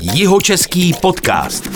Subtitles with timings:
[0.00, 1.68] Jihočeský podcast.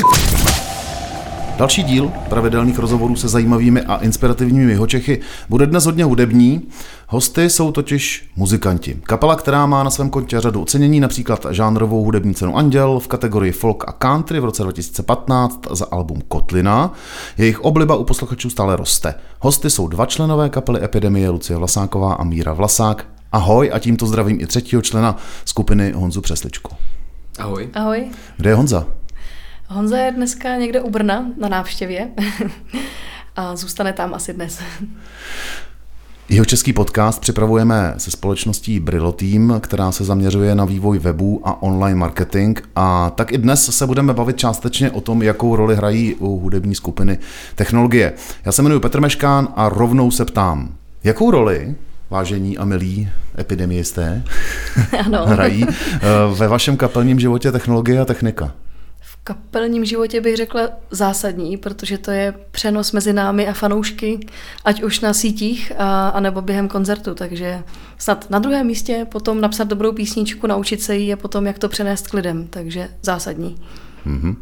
[1.56, 6.68] Další díl pravidelných rozhovorů se zajímavými a inspirativními Jihočechy bude dnes hodně hudební.
[7.08, 8.98] Hosty jsou totiž muzikanti.
[9.02, 13.52] Kapela, která má na svém kontě řadu ocenění, například žánrovou hudební cenu Anděl v kategorii
[13.52, 16.92] folk a country v roce 2015 za album Kotlina.
[17.38, 19.14] Jejich obliba u posluchačů stále roste.
[19.40, 23.06] Hosty jsou dva členové kapely Epidemie Lucie Vlasáková a Míra Vlasák.
[23.32, 26.76] Ahoj a tímto zdravím i třetího člena skupiny Honzu Přesličku.
[27.38, 27.68] Ahoj.
[27.74, 28.10] Ahoj.
[28.36, 28.86] Kde je Honza?
[29.68, 32.08] Honza je dneska někde u Brna na návštěvě
[33.36, 34.60] a zůstane tam asi dnes.
[36.28, 41.62] Jeho český podcast připravujeme se společností Brillo Team, která se zaměřuje na vývoj webů a
[41.62, 42.58] online marketing.
[42.76, 46.74] A tak i dnes se budeme bavit částečně o tom, jakou roli hrají u hudební
[46.74, 47.18] skupiny
[47.54, 48.12] technologie.
[48.44, 51.74] Já se jmenuji Petr Meškán a rovnou se ptám, jakou roli
[52.12, 53.08] vážení a milí
[53.38, 54.22] epidemiisté
[55.04, 55.26] ano.
[55.26, 55.98] hrají eh,
[56.34, 58.54] ve vašem kapelním životě technologie a technika?
[59.00, 64.20] V kapelním životě bych řekla zásadní, protože to je přenos mezi námi a fanoušky,
[64.64, 67.62] ať už na sítích, a, anebo během koncertu, takže
[67.98, 71.68] snad na druhém místě potom napsat dobrou písničku, naučit se jí a potom jak to
[71.68, 73.56] přenést k lidem, takže zásadní.
[74.06, 74.36] Mm-hmm.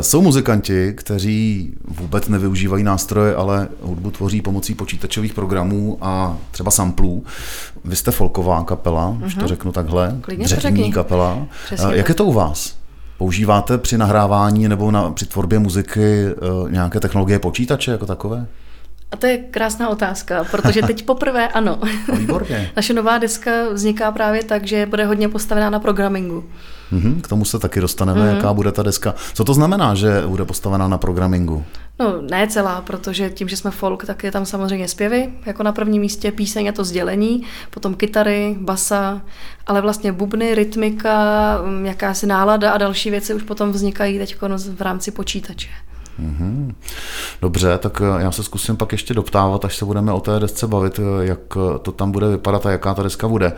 [0.00, 7.24] Jsou muzikanti, kteří vůbec nevyužívají nástroje, ale hudbu tvoří pomocí počítačových programů a třeba samplů.
[7.84, 9.26] Vy jste folková kapela, mm-hmm.
[9.26, 11.46] už to řeknu takhle, dřevní kapela.
[11.66, 12.08] Přesně Jak tak.
[12.08, 12.76] je to u vás?
[13.18, 16.26] Používáte při nahrávání nebo na, při tvorbě muziky
[16.62, 18.46] uh, nějaké technologie počítače jako takové?
[19.10, 21.78] A to je krásná otázka, protože teď poprvé ano.
[22.08, 22.70] No, výborně.
[22.76, 26.44] Naše nová deska vzniká právě tak, že bude hodně postavená na programingu.
[26.92, 28.36] Mm-hmm, k tomu se taky dostaneme, mm-hmm.
[28.36, 29.14] jaká bude ta deska.
[29.34, 31.64] Co to znamená, že bude postavená na programingu?
[32.00, 35.72] No, ne celá, protože tím, že jsme folk, tak je tam samozřejmě zpěvy, jako na
[35.72, 39.22] prvním místě píseň a to sdělení, potom kytary, basa,
[39.66, 44.36] ale vlastně bubny, rytmika, mm, jakási nálada a další věci už potom vznikají teď
[44.74, 45.68] v rámci počítače.
[46.20, 46.74] Mm-hmm.
[47.42, 50.66] Dobře, tak eh, já se zkusím pak ještě doptávat, až se budeme o té desce
[50.66, 53.52] bavit, eh, jak eh, to tam bude vypadat a jaká ta deska bude.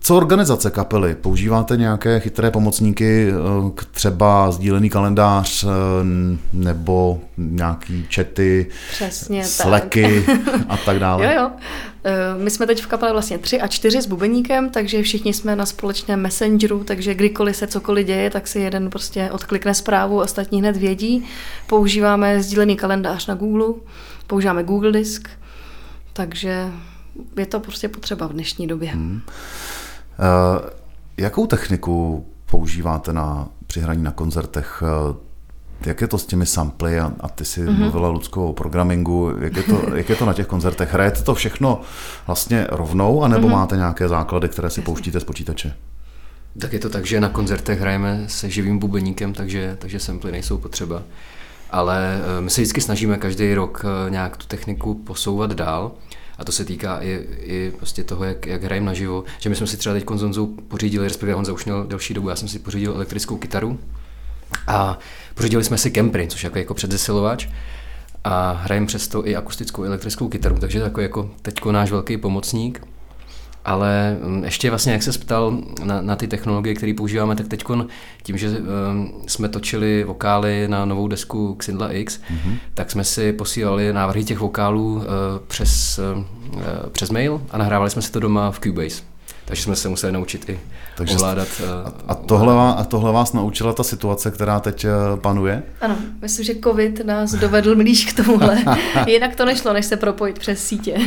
[0.00, 1.14] Co organizace kapely?
[1.14, 5.68] Používáte nějaké chytré pomocníky, eh, třeba sdílený kalendář eh,
[6.52, 10.60] nebo nějaký čety, Přesně sleky tak.
[10.68, 11.24] a tak dále?
[11.26, 11.50] Jo, jo.
[12.04, 15.56] Eh, my jsme teď v kapele vlastně tři a čtyři s bubeníkem, takže všichni jsme
[15.56, 20.58] na společném messengeru, takže kdykoliv se cokoliv děje, tak si jeden prostě odklikne zprávu, ostatní
[20.58, 21.24] hned vědí.
[21.66, 23.74] Používáme sdílený kalendář na Google,
[24.26, 25.28] používáme Google Disk,
[26.12, 26.66] takže
[27.36, 28.90] je to prostě potřeba v dnešní době.
[28.90, 29.20] Hmm.
[30.18, 30.70] Eh,
[31.16, 34.82] jakou techniku používáte na přihraní na koncertech?
[34.82, 35.28] Eh,
[35.86, 37.78] jak je to s těmi samply a, a ty si mm-hmm.
[37.78, 40.92] mluvila Ludskou o programingu, jak je, to, jak je to na těch koncertech?
[40.92, 41.80] Hrajete to všechno
[42.26, 43.52] vlastně rovnou, anebo mm-hmm.
[43.52, 45.74] máte nějaké základy, které si pouštíte z počítače?
[46.60, 50.58] Tak je to tak, že na koncertech hrajeme se živým bubeníkem, takže, takže samply nejsou
[50.58, 51.02] potřeba.
[51.70, 55.92] Ale eh, my se vždycky snažíme každý rok nějak tu techniku posouvat dál.
[56.38, 59.24] A to se týká i, i prostě toho, jak, jak hrajeme naživo.
[59.38, 62.28] Že my jsme si třeba teď s Honzou pořídili, respektive Honza už měl delší dobu,
[62.28, 63.78] já jsem si pořídil elektrickou kytaru
[64.66, 64.98] a
[65.34, 67.48] pořídili jsme si Kempry, což jako, jako předzesilovač
[68.24, 72.86] a hrajeme přesto i akustickou elektrickou kytaru, takže jako, jako teďko náš velký pomocník.
[73.68, 77.64] Ale mm, ještě vlastně, jak se ptal na, na ty technologie, které používáme, tak teď
[78.22, 82.54] tím, že um, jsme točili vokály na novou desku Xindla X, mm-hmm.
[82.74, 85.02] tak jsme si posílali návrhy těch vokálů uh,
[85.46, 86.60] přes, uh,
[86.92, 89.02] přes mail a nahrávali jsme si to doma v Cubase.
[89.44, 90.60] Takže jsme se museli naučit i
[90.96, 91.48] Takže ovládat.
[91.60, 94.86] Uh, a, tohle, vás, a tohle vás naučila ta situace, která teď
[95.16, 95.62] panuje?
[95.80, 98.64] Ano, myslím, že covid nás dovedl blíž k tomuhle.
[99.06, 100.98] Jinak to nešlo, než se propojit přes sítě.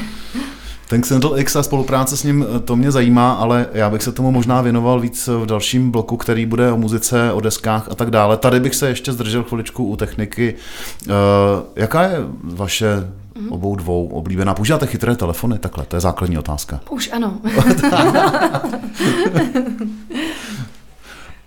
[0.92, 4.12] Ten Xendel X a spolupráce s ním, eh, to mě zajímá, ale já bych se
[4.12, 8.12] tomu možná věnoval víc v dalším bloku, který bude o muzice, o deskách a tak
[8.12, 8.38] dále.
[8.38, 10.56] Tady bych se ještě zdržel chviličku u techniky.
[11.08, 11.14] Uh,
[11.76, 13.48] jaká je vaše mm-hmm.
[13.50, 14.54] obou dvou oblíbená?
[14.54, 15.60] Používáte chytré telefony?
[15.60, 16.80] Takhle, to je základní otázka.
[16.90, 17.40] Už ano.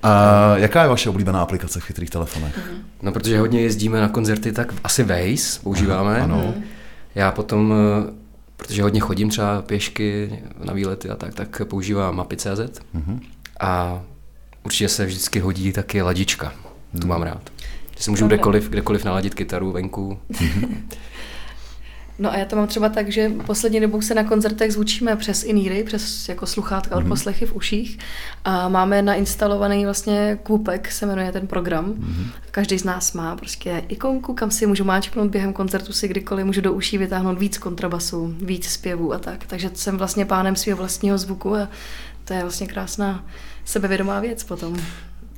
[0.02, 2.60] A jaká je vaše oblíbená aplikace v chytrých telefonech?
[3.02, 6.20] No, protože hodně jezdíme na koncerty, tak asi Waze používáme.
[6.20, 6.54] Ano.
[7.14, 8.23] Já potom eh,
[8.56, 13.20] protože hodně chodím třeba pěšky na výlety a tak, tak používám mapy.cz mm-hmm.
[13.60, 14.02] a
[14.62, 16.52] určitě se vždycky hodí taky ladička.
[16.92, 17.00] Mm.
[17.00, 17.50] Tu mám rád.
[17.96, 20.18] Že si můžu kdekoliv, kdekoliv naladit kytaru venku.
[22.18, 25.44] No a já to mám třeba tak, že poslední dobou se na koncertech zvučíme přes
[25.44, 27.08] iníry, přes jako sluchátka od mm-hmm.
[27.08, 27.98] poslechy v uších
[28.44, 31.92] a máme nainstalovaný vlastně Kupek, se jmenuje ten program.
[31.92, 32.26] Mm-hmm.
[32.50, 36.60] Každý z nás má prostě ikonku, kam si můžu máčknout během koncertu si kdykoliv, můžu
[36.60, 39.44] do uší vytáhnout víc kontrabasu, víc zpěvů a tak.
[39.46, 41.68] Takže jsem vlastně pánem svého vlastního zvuku a
[42.24, 43.24] to je vlastně krásná
[43.64, 44.76] sebevědomá věc potom.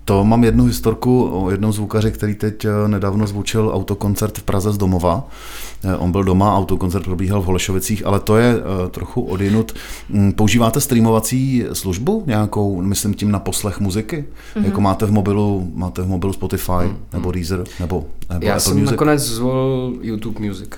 [0.04, 4.72] To mám jednu historku o jednom zvukaři, který teď eh, nedávno zvučil autokoncert v Praze
[4.72, 5.28] z domova.
[5.86, 9.72] Eh, On byl doma, autokoncert probíhal v Holešovicích, ale to je eh, trochu odinut.
[10.08, 14.24] Mm, Používáte streamovací službu nějakou, myslím tím na poslech muziky?
[14.56, 14.64] Mm-hmm.
[14.64, 16.96] Jako máte v mobilu, máte v mobilu Spotify mm-hmm.
[17.12, 18.90] nebo Deezer nebo, nebo Já Apple jsem Music?
[18.90, 20.70] nakonec zvolil YouTube Music,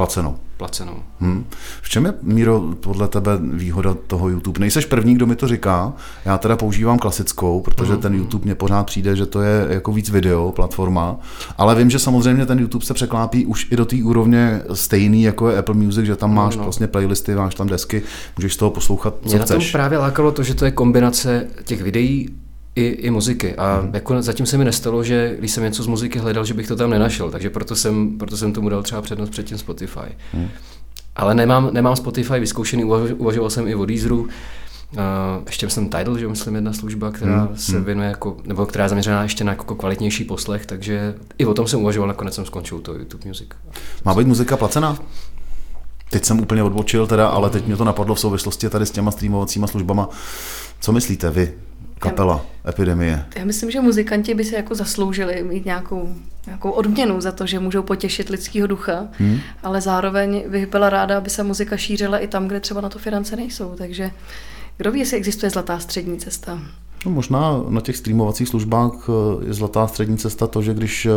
[0.00, 0.36] Placenou.
[0.56, 0.96] placenou.
[1.20, 1.44] Hmm.
[1.82, 4.60] V čem je, Míro, podle tebe výhoda toho YouTube?
[4.60, 5.92] Nejseš první, kdo mi to říká.
[6.24, 10.10] Já teda používám klasickou, protože ten YouTube mně pořád přijde, že to je jako víc
[10.10, 11.16] video platforma,
[11.58, 15.48] ale vím, že samozřejmě ten YouTube se překlápí už i do té úrovně stejný, jako
[15.50, 16.62] je Apple Music, že tam máš no.
[16.62, 18.02] vlastně playlisty, máš tam desky,
[18.36, 19.72] můžeš z toho poslouchat, co Mě na tom chceš.
[19.72, 22.28] právě lákalo to, že to je kombinace těch videí
[22.74, 23.54] i, i muziky.
[23.54, 23.90] A hmm.
[23.94, 26.76] jako zatím se mi nestalo, že když jsem něco z muziky hledal, že bych to
[26.76, 27.30] tam nenašel.
[27.30, 30.16] Takže proto jsem, proto jsem tomu dal třeba přednost před tím Spotify.
[30.32, 30.48] Hmm.
[31.16, 34.20] Ale nemám, nemám Spotify vyzkoušený, uvaž, uvažoval jsem i o Deezeru.
[34.20, 34.98] Uh,
[35.46, 37.56] ještě jsem Tidal, že myslím jedna služba, která Hmm, hmm.
[37.56, 41.54] se věnuje jako, nebo která je zaměřená ještě na jako kvalitnější poslech, takže i o
[41.54, 43.48] tom jsem uvažoval, nakonec jsem skončil to YouTube Music.
[44.04, 44.98] Má být muzika placená?
[46.10, 49.10] Teď jsem úplně odbočil teda, ale teď mě to napadlo v souvislosti tady s těma
[49.10, 50.08] streamovacíma službama.
[50.80, 51.52] Co myslíte vy,
[52.00, 53.24] kapela, epidemie?
[53.36, 56.14] Já myslím, že muzikanti by se jako zasloužili mít nějakou,
[56.46, 59.38] nějakou odměnu za to, že můžou potěšit lidského ducha, hmm.
[59.62, 62.98] ale zároveň bych byla ráda, aby se muzika šířila i tam, kde třeba na to
[62.98, 63.74] finance nejsou.
[63.78, 64.10] Takže
[64.76, 66.58] kdo ví, jestli existuje zlatá střední cesta.
[67.06, 71.10] No, možná na těch streamovacích službách eh, je zlatá střední cesta to, že když eh,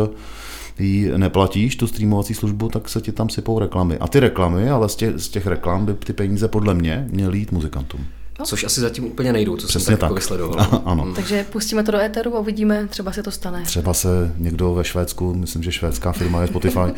[0.78, 3.98] ji neplatíš, tu streamovací službu, tak se ti tam sypou reklamy.
[3.98, 7.38] A ty reklamy, ale z těch, z těch reklam by ty peníze podle mě měly
[7.38, 8.06] jít muzikantům.
[8.38, 8.44] No.
[8.44, 10.06] Což asi zatím úplně nejdou, co Přesně jsem tak, tak.
[10.06, 10.82] Jako vysledoval.
[10.84, 11.12] ano.
[11.14, 13.62] Takže pustíme to do éteru a uvidíme, třeba se to stane.
[13.62, 16.90] Třeba se někdo ve Švédsku, myslím, že švédská firma je Spotify, eh,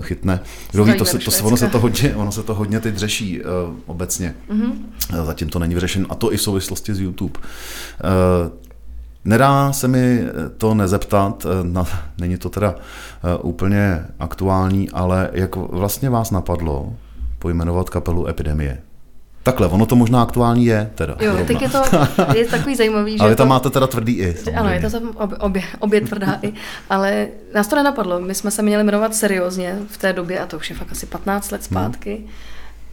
[0.00, 0.40] chytne.
[0.72, 3.40] Kdo ví, to se, to, ono, se to hodně, ono se to hodně teď řeší
[3.42, 3.48] uh,
[3.86, 4.34] obecně.
[4.50, 4.72] Mm-hmm.
[5.24, 7.40] Zatím to není vyřešen, a to i v souvislosti s YouTube.
[7.40, 8.52] Uh,
[9.24, 10.24] Nedá se mi
[10.58, 11.86] to nezeptat, na,
[12.18, 12.74] není to teda
[13.42, 16.92] úplně aktuální, ale jak vlastně vás napadlo
[17.38, 18.78] pojmenovat kapelu Epidemie?
[19.46, 21.16] Takhle, ono to možná aktuální je teda.
[21.20, 21.46] Jo, zrovna.
[21.46, 24.36] tak je to je takový zajímavý, že Ale tam to, máte teda tvrdý i.
[24.56, 24.90] Ano, je samozřejmě.
[24.90, 26.52] to tam obě, obě, obě tvrdá i,
[26.90, 28.20] ale nás to nenapadlo.
[28.20, 31.06] My jsme se měli jmenovat seriózně v té době, a to už je fakt asi
[31.06, 32.24] 15 let zpátky.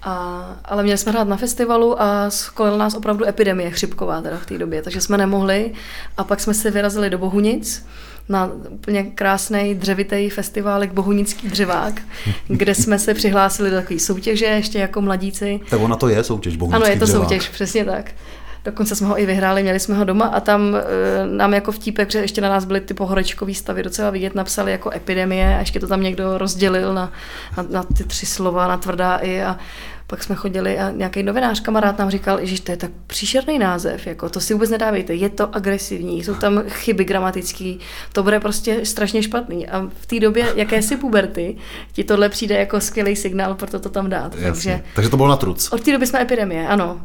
[0.03, 4.45] A, ale měli jsme hrát na festivalu a skolila nás opravdu epidemie chřipková teda v
[4.45, 5.71] té době, takže jsme nemohli.
[6.17, 7.85] A pak jsme se vyrazili do Bohunic
[8.29, 12.01] na úplně krásný dřevitý festival Bohunický dřevák,
[12.47, 15.59] kde jsme se přihlásili do takové soutěže ještě jako mladíci.
[15.69, 17.23] Tak ona to je soutěž, bohunický Ano, je to dřevák.
[17.23, 18.11] soutěž, přesně tak.
[18.65, 20.81] Dokonce jsme ho i vyhráli, měli jsme ho doma a tam e,
[21.37, 24.91] nám jako vtípek, že ještě na nás byly ty pohorečkový stavy docela vidět, napsali jako
[24.95, 27.11] epidemie a ještě to tam někdo rozdělil na,
[27.57, 29.57] na, na ty tři slova, na tvrdá i a
[30.13, 34.07] pak jsme chodili a nějaký novinář, kamarád nám říkal, že to je tak příšerný název,
[34.07, 37.79] jako to si vůbec nedávejte, je to agresivní, jsou tam chyby gramatický,
[38.11, 39.67] to bude prostě strašně špatný.
[39.67, 41.55] A v té době jakési puberty
[41.91, 44.35] ti tohle přijde jako skvělý signál, proto to tam dát.
[44.35, 44.51] Jasně.
[44.51, 45.69] Takže Takže to bylo na truc.
[45.71, 47.01] od té doby jsme epidemie, ano.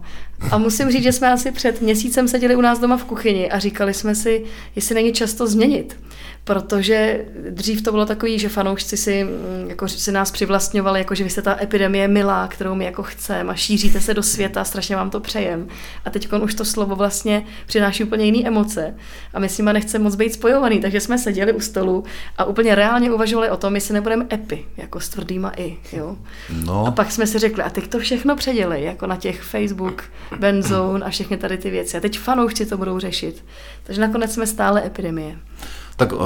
[0.50, 3.58] A musím říct, že jsme asi před měsícem seděli u nás doma v kuchyni a
[3.58, 4.44] říkali jsme si,
[4.76, 5.96] jestli není často změnit.
[6.44, 11.24] Protože dřív to bylo takový, že fanoušci si, mm, jako, si nás přivlastňovali, jako že
[11.24, 14.96] vy jste ta epidemie milá, kterou my jako chceme a šíříte se do světa, strašně
[14.96, 15.68] vám to přejem.
[16.04, 18.94] A teď už to slovo vlastně přináší úplně jiné emoce
[19.34, 22.04] a my s nima nechceme moc být spojovaný, takže jsme seděli u stolu
[22.38, 25.76] a úplně reálně uvažovali o tom, jestli nebudeme epi, jako s tvrdýma i.
[25.92, 26.16] Jo?
[26.64, 26.86] No.
[26.86, 30.04] A pak jsme si řekli, a teď to všechno předělej, jako na těch Facebook,
[30.38, 31.96] Benzone a všechny tady ty věci.
[31.96, 33.44] A teď fanoušci to budou řešit.
[33.82, 35.38] Takže nakonec jsme stále epidemie.
[35.98, 36.18] Tak uh,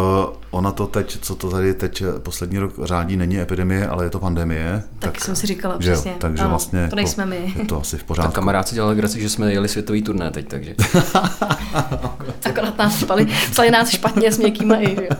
[0.50, 4.18] ona to teď, co to tady teď poslední rok řádí, není epidemie, ale je to
[4.18, 4.82] pandemie.
[4.98, 6.14] Taky jsem si říkala, že jo, přesně.
[6.18, 7.54] Takže Ano, vlastně to nejsme my.
[7.58, 8.32] je to asi v Tak pořádku.
[8.32, 10.74] kamarád si dělal legraci, že jsme jeli světový turné teď, takže.
[12.44, 14.94] Akorát nás spali, psali nás špatně s měkkýma i.
[14.96, 15.16] že jo.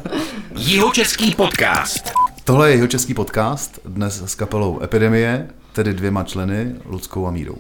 [0.57, 2.13] Jihočeský podcast.
[2.45, 7.57] Tohle je jeho český podcast, dnes s kapelou Epidemie, tedy dvěma členy, Ludskou a Mírou.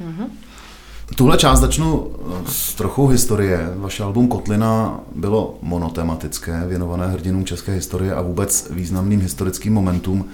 [0.00, 0.26] Mhm.
[1.14, 3.72] Tuhle část začnu eh, s trochou historie.
[3.76, 10.24] Vaše album Kotlina bylo monotematické, věnované hrdinům české historie a vůbec významným historickým momentům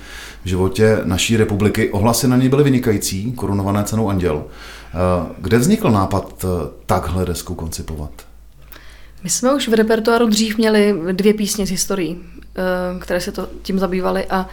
[0.44, 1.90] v životě naší republiky.
[1.90, 4.44] Ohlasy na něj byly vynikající, korunované cenou Anděl.
[4.44, 6.48] Eh, Kde vznikl nápad eh,
[6.86, 8.10] takhle desku koncipovat?
[9.24, 12.18] My jsme už v repertoáru dřív měli dvě písně z historií,
[13.00, 14.46] které se to tím zabývaly a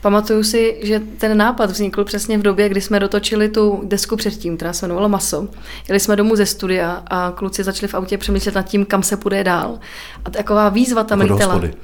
[0.00, 4.56] pamatuju si, že ten nápad vznikl přesně v době, kdy jsme dotočili tu desku předtím,
[4.56, 5.48] která se jmenovala Maso.
[5.88, 9.16] Jeli jsme domů ze studia a kluci začali v autě přemýšlet nad tím, kam se
[9.16, 9.78] půjde dál.
[10.24, 11.74] A taková výzva tam Jako hospody.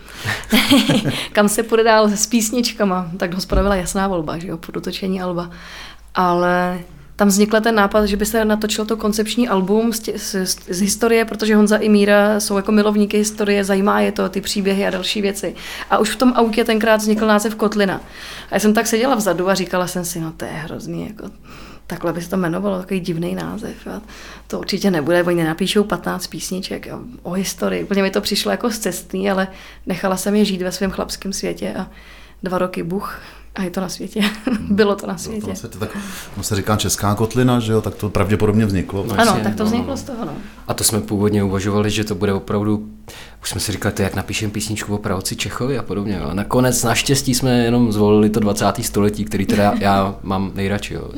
[1.32, 3.10] kam se půjde dál s písničkama.
[3.16, 5.50] Tak hospoda byla jasná volba, že jo, po dotočení Alba.
[6.14, 6.78] Ale
[7.20, 11.24] tam vznikl ten nápad, že by se natočilo to koncepční album z, z, z historie,
[11.24, 15.22] protože Honza i Míra jsou jako milovníky historie, zajímá je to, ty příběhy a další
[15.22, 15.54] věci.
[15.90, 18.00] A už v tom autě tenkrát vznikl název Kotlina.
[18.50, 21.30] A já jsem tak seděla vzadu a říkala jsem si, no to je hrozný, jako
[21.86, 23.86] takhle by se to jmenovalo, takový divný název.
[23.86, 24.00] Jo.
[24.46, 26.88] To určitě nebude, oni nenapíšou 15 písniček
[27.22, 27.84] o historii.
[27.84, 29.48] Úplně mi to přišlo jako z cestný, ale
[29.86, 31.90] nechala jsem je žít ve svém chlapském světě a
[32.42, 33.20] dva roky buch
[33.54, 34.24] a je to na světě.
[34.70, 35.40] Bylo to na světě.
[35.40, 35.78] Bylo to na světě.
[35.78, 35.96] Tak
[36.36, 39.04] no se říká Česká kotlina, že jo, tak to pravděpodobně vzniklo.
[39.08, 40.24] No, ano, tak to vzniklo no, z toho.
[40.24, 40.32] No.
[40.68, 42.88] A to jsme původně uvažovali, že to bude opravdu,
[43.42, 46.20] už jsme si říkali, to jak napíšeme písničku o pravci Čechovi a podobně.
[46.20, 48.72] A nakonec naštěstí jsme jenom zvolili to 20.
[48.82, 50.94] století, který teda já mám nejradši.
[50.94, 51.10] Jo.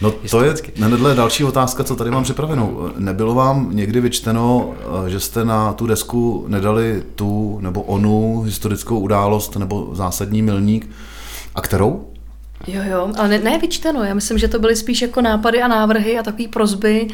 [0.00, 2.90] No to je nedle další otázka, co tady mám připravenou.
[2.98, 4.74] Nebylo vám někdy vyčteno,
[5.06, 10.90] že jste na tu desku nedali tu nebo onu historickou událost nebo zásadní milník,
[11.54, 12.14] a kterou?
[12.66, 14.04] Jo, jo, ale ne, ne vyčteno.
[14.04, 17.08] Já myslím, že to byly spíš jako nápady a návrhy a takové prozby.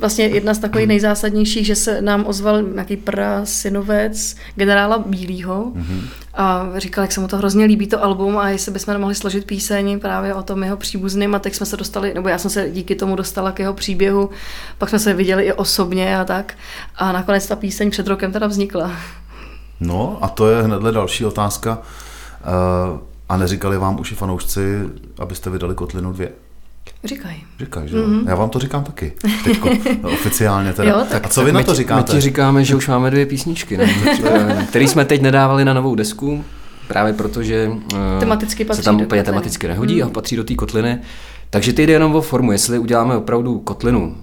[0.00, 6.00] Vlastně jedna z takových nejzásadnějších, že se nám ozval nějaký prasynovec generála Bílýho mm-hmm.
[6.34, 9.44] a říkal, jak se mu to hrozně líbí to album a jestli bychom mohli složit
[9.44, 12.70] píseň právě o tom jeho příbuzným a tak jsme se dostali, nebo já jsem se
[12.70, 14.30] díky tomu dostala k jeho příběhu,
[14.78, 16.54] pak jsme se viděli i osobně a tak
[16.96, 18.92] a nakonec ta píseň před rokem teda vznikla.
[19.80, 21.78] No a to je hnedle další otázka.
[22.92, 24.60] Uh a neříkali vám už i fanoušci,
[25.18, 26.26] abyste vydali Kotlinu 2?
[27.04, 27.44] Říkají.
[27.58, 28.28] Říkají, že mm-hmm.
[28.28, 29.12] Já vám to říkám taky.
[29.44, 29.70] Teďko,
[30.02, 30.90] oficiálně teda.
[30.90, 32.12] Jo, tak, a co vy na to říkáte?
[32.12, 33.94] My ti říkáme, že už máme dvě písničky, ne?
[34.68, 36.44] které jsme teď nedávali na novou desku,
[36.88, 40.06] právě protože eh, tematicky patří se tam úplně tematicky nehodí mm.
[40.06, 40.98] a patří do té kotliny.
[41.50, 44.16] Takže ty jde jenom o formu, jestli uděláme opravdu kotlinu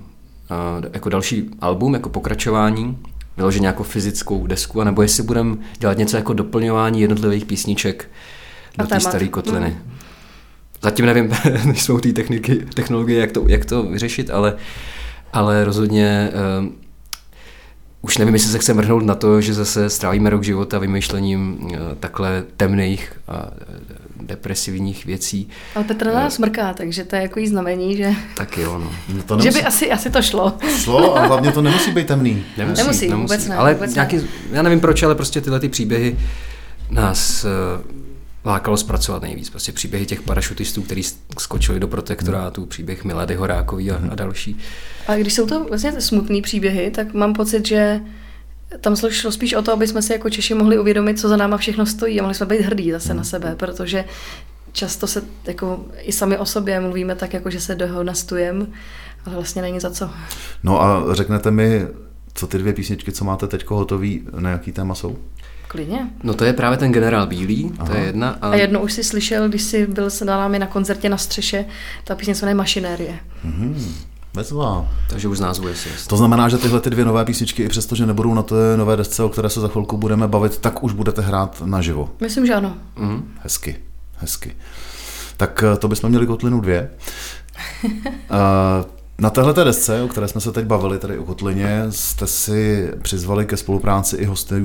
[0.51, 2.97] eh, jako další album, jako pokračování,
[3.37, 8.09] vyloženě jako fyzickou desku, anebo jestli budeme dělat něco jako doplňování jednotlivých písniček,
[8.77, 9.69] do té staré kotliny.
[9.69, 9.93] Mm.
[10.81, 11.31] Zatím nevím,
[11.65, 14.55] nejsou té techniky, technologie, jak to, jak to vyřešit, ale,
[15.33, 16.75] ale rozhodně um,
[18.01, 21.69] už nevím, jestli se chce mrhnout na to, že zase strávíme rok života vymýšlením uh,
[21.99, 23.47] takhle temných a
[24.21, 25.49] depresivních věcí.
[25.75, 28.13] Ale Petr na nás mrká, takže to je jako jí znamení, že...
[28.37, 28.91] Tak jo, no.
[29.15, 29.51] no to nemusí...
[29.51, 30.53] Že by asi, asi to šlo.
[30.77, 32.43] Šlo a hlavně to nemusí být temný.
[32.57, 33.21] Nemusí, nemusí, nemusí.
[33.21, 33.55] vůbec ne.
[33.55, 34.23] Ale vůbec nějaký, ne.
[34.51, 36.17] já nevím proč, ale prostě tyhle ty příběhy
[36.89, 38.02] nás uh,
[38.45, 39.49] lákalo zpracovat nejvíc.
[39.49, 41.03] Prostě příběhy těch parašutistů, kteří
[41.39, 44.57] skočili do protektorátu, příběh Milady Horákový a, a další.
[45.07, 48.01] A když jsou to vlastně smutné příběhy, tak mám pocit, že
[48.81, 51.57] tam šlo spíš o to, aby jsme si jako Češi mohli uvědomit, co za náma
[51.57, 54.05] všechno stojí a mohli jsme být hrdí zase na sebe, protože
[54.71, 58.65] často se jako i sami o sobě mluvíme tak, jako že se dohonastujeme,
[59.25, 60.09] ale vlastně není za co.
[60.63, 61.87] No a řeknete mi,
[62.33, 65.17] co ty dvě písničky, co máte teď hotový, na jaký téma jsou?
[65.67, 66.07] Klidně.
[66.23, 67.87] No to je právě ten generál Bílý, Aha.
[67.87, 68.37] to je jedna.
[68.41, 68.49] A...
[68.49, 71.65] a jedno už si slyšel, když jsi byl s námi na koncertě na střeše,
[72.03, 73.19] ta písně se jmenuje Mašinérie.
[73.45, 73.91] Mm-hmm.
[74.33, 74.87] Bezva.
[75.09, 77.69] Takže už z názvu je si To znamená, že tyhle ty dvě nové písničky, i
[77.69, 80.83] přesto, že nebudou na té nové desce, o které se za chvilku budeme bavit, tak
[80.83, 82.09] už budete hrát naživo.
[82.21, 82.73] Myslím, že ano.
[82.95, 83.33] Mm.
[83.39, 83.75] Hezky,
[84.17, 84.55] hezky.
[85.37, 86.89] Tak eh, to bychom měli Kotlinu dvě.
[87.83, 87.89] uh,
[89.19, 93.45] Na téhle desce, o které jsme se teď bavili, tady o Kotlině, jste si přizvali
[93.45, 94.55] ke spolupráci i hosty,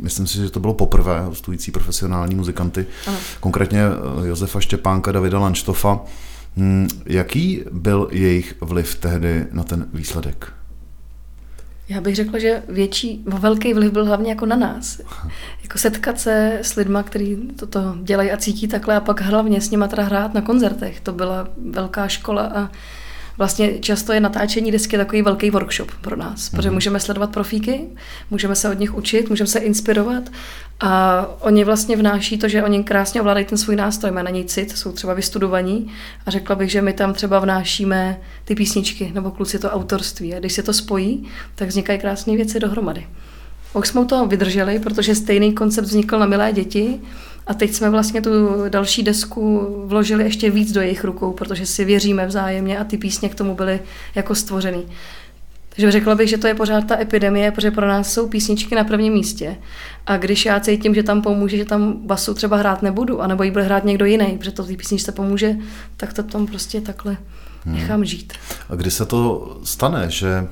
[0.00, 3.16] myslím si, že to bylo poprvé, hostující profesionální muzikanty, Aha.
[3.40, 6.00] konkrétně eh, Josefa Štěpánka, Davida Lanštofa.
[6.56, 10.52] Hmm, jaký byl jejich vliv tehdy na ten výsledek?
[11.88, 15.00] Já bych řekla, že větší, velký vliv byl hlavně jako na nás.
[15.62, 19.70] Jako setkat se s lidma, kteří toto dělají a cítí takhle a pak hlavně s
[19.70, 21.00] nimi teda hrát na koncertech.
[21.00, 22.70] To byla velká škola a
[23.38, 26.74] vlastně často je natáčení desky takový velký workshop pro nás, protože mhm.
[26.74, 27.80] můžeme sledovat profíky,
[28.30, 30.24] můžeme se od nich učit, můžeme se inspirovat
[30.80, 34.44] a oni vlastně vnáší to, že oni krásně ovládají ten svůj nástroj, má na něj
[34.44, 35.92] cit, jsou třeba vystudovaní
[36.26, 40.38] a řekla bych, že my tam třeba vnášíme ty písničky nebo kluci to autorství a
[40.38, 43.06] když se to spojí, tak vznikají krásné věci dohromady.
[43.74, 47.00] Už jsme toho vydrželi, protože stejný koncept vznikl na Milé děti
[47.46, 48.30] a teď jsme vlastně tu
[48.68, 53.28] další desku vložili ještě víc do jejich rukou, protože si věříme vzájemně a ty písně
[53.28, 53.80] k tomu byly
[54.14, 54.86] jako stvořený.
[55.68, 58.84] Takže řekla bych, že to je pořád ta epidemie, protože pro nás jsou písničky na
[58.84, 59.56] prvním místě.
[60.06, 63.50] A když já cítím, že tam pomůže, že tam basu třeba hrát nebudu, anebo ji
[63.50, 65.56] bude hrát někdo jiný, protože to té písničce pomůže,
[65.96, 67.16] tak to tam prostě takhle
[67.64, 67.74] hmm.
[67.74, 68.32] nechám žít.
[68.68, 70.46] A kdy se to stane, že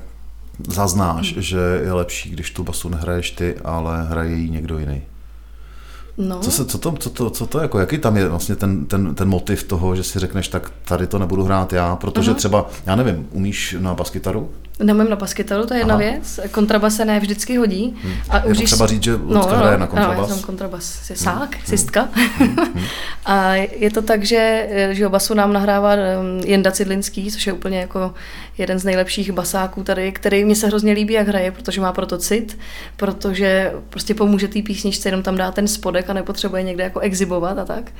[0.67, 1.41] zaznáš, hmm.
[1.41, 5.01] že je lepší, když tu basu nehraješ ty, ale hraje ji někdo jiný?
[6.17, 6.39] No.
[6.39, 9.15] Co, se, co, to, co, to, co to jako, jaký tam je vlastně ten, ten,
[9.15, 12.35] ten motiv toho, že si řekneš, tak tady to nebudu hrát já, protože uh-huh.
[12.35, 14.49] třeba, já nevím, umíš na baskytaru?
[14.83, 16.03] Nemám na baskytaru, to je jedna Aha.
[16.03, 16.39] věc.
[16.51, 17.97] Kontrabas se ne vždycky hodí.
[18.29, 20.29] A Je potřeba říct, že Lucka hraje na kontrabas.
[20.29, 22.09] No, kontrabas, je sák, sistka.
[23.25, 27.79] a je to tak, že, že basu nám nahrává um, Jenda Cidlinský, což je úplně
[27.79, 28.13] jako
[28.57, 32.17] jeden z nejlepších basáků tady, který mě se hrozně líbí, jak hraje, protože má proto
[32.17, 32.57] cit,
[32.97, 37.57] protože prostě pomůže té písničce, jenom tam dá ten spodek a nepotřebuje někde jako exibovat
[37.57, 37.91] a tak.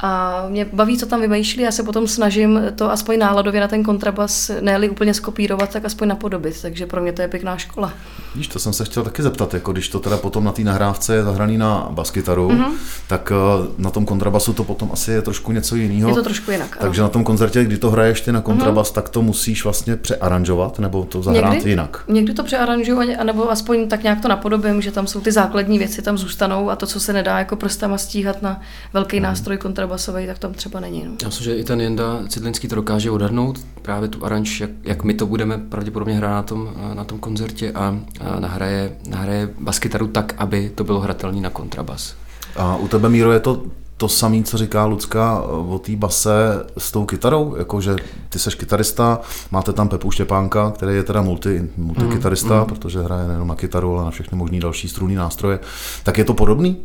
[0.00, 3.82] A mě baví, co tam vymýšlí, já se potom snažím to aspoň náladově na ten
[3.82, 7.92] kontrabas ne úplně skopírovat, tak aspoň napodobit, takže pro mě to je pěkná škola.
[8.34, 11.14] Víš, to jsem se chtěl taky zeptat, jako když to teda potom na té nahrávce
[11.14, 12.62] je zahraný na baskytaru, Mhm.
[12.64, 12.72] mm-hmm.
[13.08, 16.08] tak eh, na tom kontrabasu to potom asi je trošku něco jiného.
[16.08, 16.76] Je to trošku jinak.
[16.76, 16.80] ano.
[16.86, 18.94] Takže na tom koncertě, kdy to hraješ ty na kontrabas, mm-hmm.
[18.94, 21.70] tak to musíš vlastně přearanžovat, nebo to zahrát Někdy?
[21.70, 22.04] jinak.
[22.08, 26.02] Někdy to přearanžuju, anebo aspoň tak nějak to napodobím, že tam jsou ty základní věci,
[26.02, 28.60] tam zůstanou a to, co se nedá jako prstama stíhat na
[28.92, 29.22] velký Mhm.
[29.24, 31.04] nástroj kontrabasový, tak tam třeba není.
[31.04, 31.16] No.
[31.22, 35.04] Já myslím, že i ten Jenda Cidlinský to dokáže odhadnout, právě tu aranž, jak, jak
[35.04, 40.06] my to budeme pravděpodobně hrát na tom, na tom koncertě a, a nahraje, nahraje baskytaru
[40.06, 42.14] tak, aby to bylo hratelný na kontrabas.
[42.56, 43.62] A u tebe, Míro, je to
[43.96, 47.96] to samé, co říká Lucka eh, o té base s tou kytarou, jakože
[48.28, 49.20] ty seš kytarista,
[49.50, 53.94] máte tam Pepu Štěpánka, který je teda multi, multikytarista, mm, protože hraje nejenom na kytaru,
[53.94, 55.58] ale na všechny možné další strunné nástroje.
[56.02, 56.76] Tak je to podobný?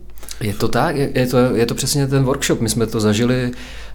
[0.42, 2.62] Je to tak, je, to, je to přesně ten workshop.
[2.62, 3.52] My jsme to zažili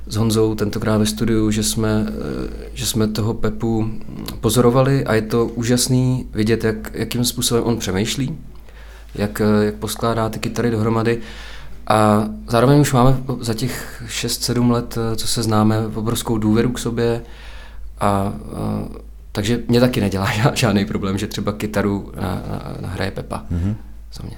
[0.06, 3.90] s Honzou tentokrát ve studiu, že jsme, eh, že jsme toho Pepu
[4.40, 8.38] pozorovali a je to úžasný vidět, jak, jakým způsobem on přemýšlí,
[9.14, 11.20] jak, eh, jak poskládá ty kytary dohromady.
[11.86, 16.78] A zároveň už máme za těch 6-7 let, eh, co se známe, obrovskou důvěru k
[16.78, 17.22] sobě.
[18.00, 18.32] A, a
[19.32, 23.74] takže mě taky nedělá žádný problém, že třeba kytaru na, na, nahraje Pepa mm-hmm.
[24.12, 24.36] za mě.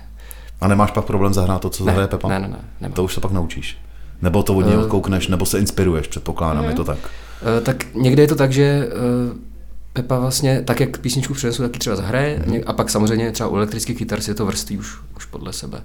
[0.65, 2.29] A nemáš pak problém zahrát to, co Ne, zahraje Pepa?
[2.29, 2.95] ne, ne, ne, nemám.
[2.95, 3.79] To už se pak naučíš.
[4.23, 4.79] Nebo to od něj Eh.
[4.79, 6.99] odkoukneš, nebo se inspiruješ, předpokládám, je to tak.
[7.59, 8.91] Eh, Tak někdy je to tak, že eh,
[9.93, 12.55] Pepa vlastně, tak jak písničku přinesu, tak ji třeba zahraje Mhm.
[12.57, 12.61] mm.
[12.67, 15.83] a pak samozřejmě třeba u elektrických kytar si to vrství už, už podle sebe.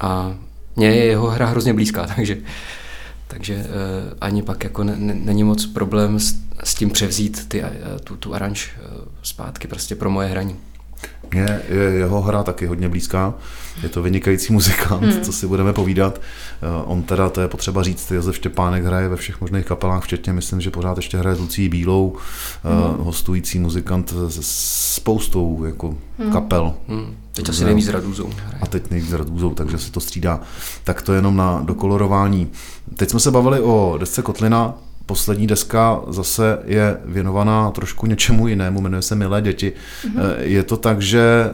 [0.00, 0.34] A
[0.76, 2.36] mně je jeho hra hrozně blízká, takže,
[3.28, 7.62] takže eh, ani pak jako ne, ne, není moc problém s, s tím převzít ty,
[7.62, 7.70] eh,
[8.04, 8.80] tu, tu aranž eh,
[9.22, 10.56] zpátky prostě pro moje hraní.
[11.32, 13.34] Mně je jeho hra taky hodně blízká.
[13.82, 15.20] Je to vynikající muzikant, hmm.
[15.20, 16.20] co si budeme povídat.
[16.62, 20.32] Eh, On teda, to je potřeba říct, Josef Štěpánek hraje ve všech možných kapelách, včetně,
[20.32, 22.16] myslím, že pořád ještě hraje s Lucí Bílou,
[22.64, 23.04] hmm.
[23.04, 26.32] hostující muzikant se spoustou jako hmm.
[26.32, 26.74] kapel.
[26.88, 27.16] Hmm.
[27.32, 28.30] Teď asi nejvíc radůzou.
[28.60, 30.40] A teď nejvíc radůzou, takže se to střídá.
[30.84, 32.50] Tak to jenom na dokolorování.
[32.96, 34.74] Teď jsme se bavili o desce Kotlina,
[35.06, 39.72] Poslední deska zase je věnovaná trošku něčemu jinému, jmenuje se Milé děti.
[40.04, 40.34] Mm-hmm.
[40.38, 41.50] Je to tak, že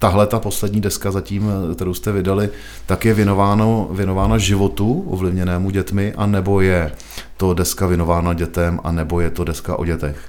[0.00, 2.50] tahle ta poslední deska zatím, kterou jste vydali,
[2.86, 6.92] tak je věnováno, věnována životu ovlivněnému dětmi, a nebo je
[7.36, 10.28] to deska věnována dětem, a nebo je to deska o dětech?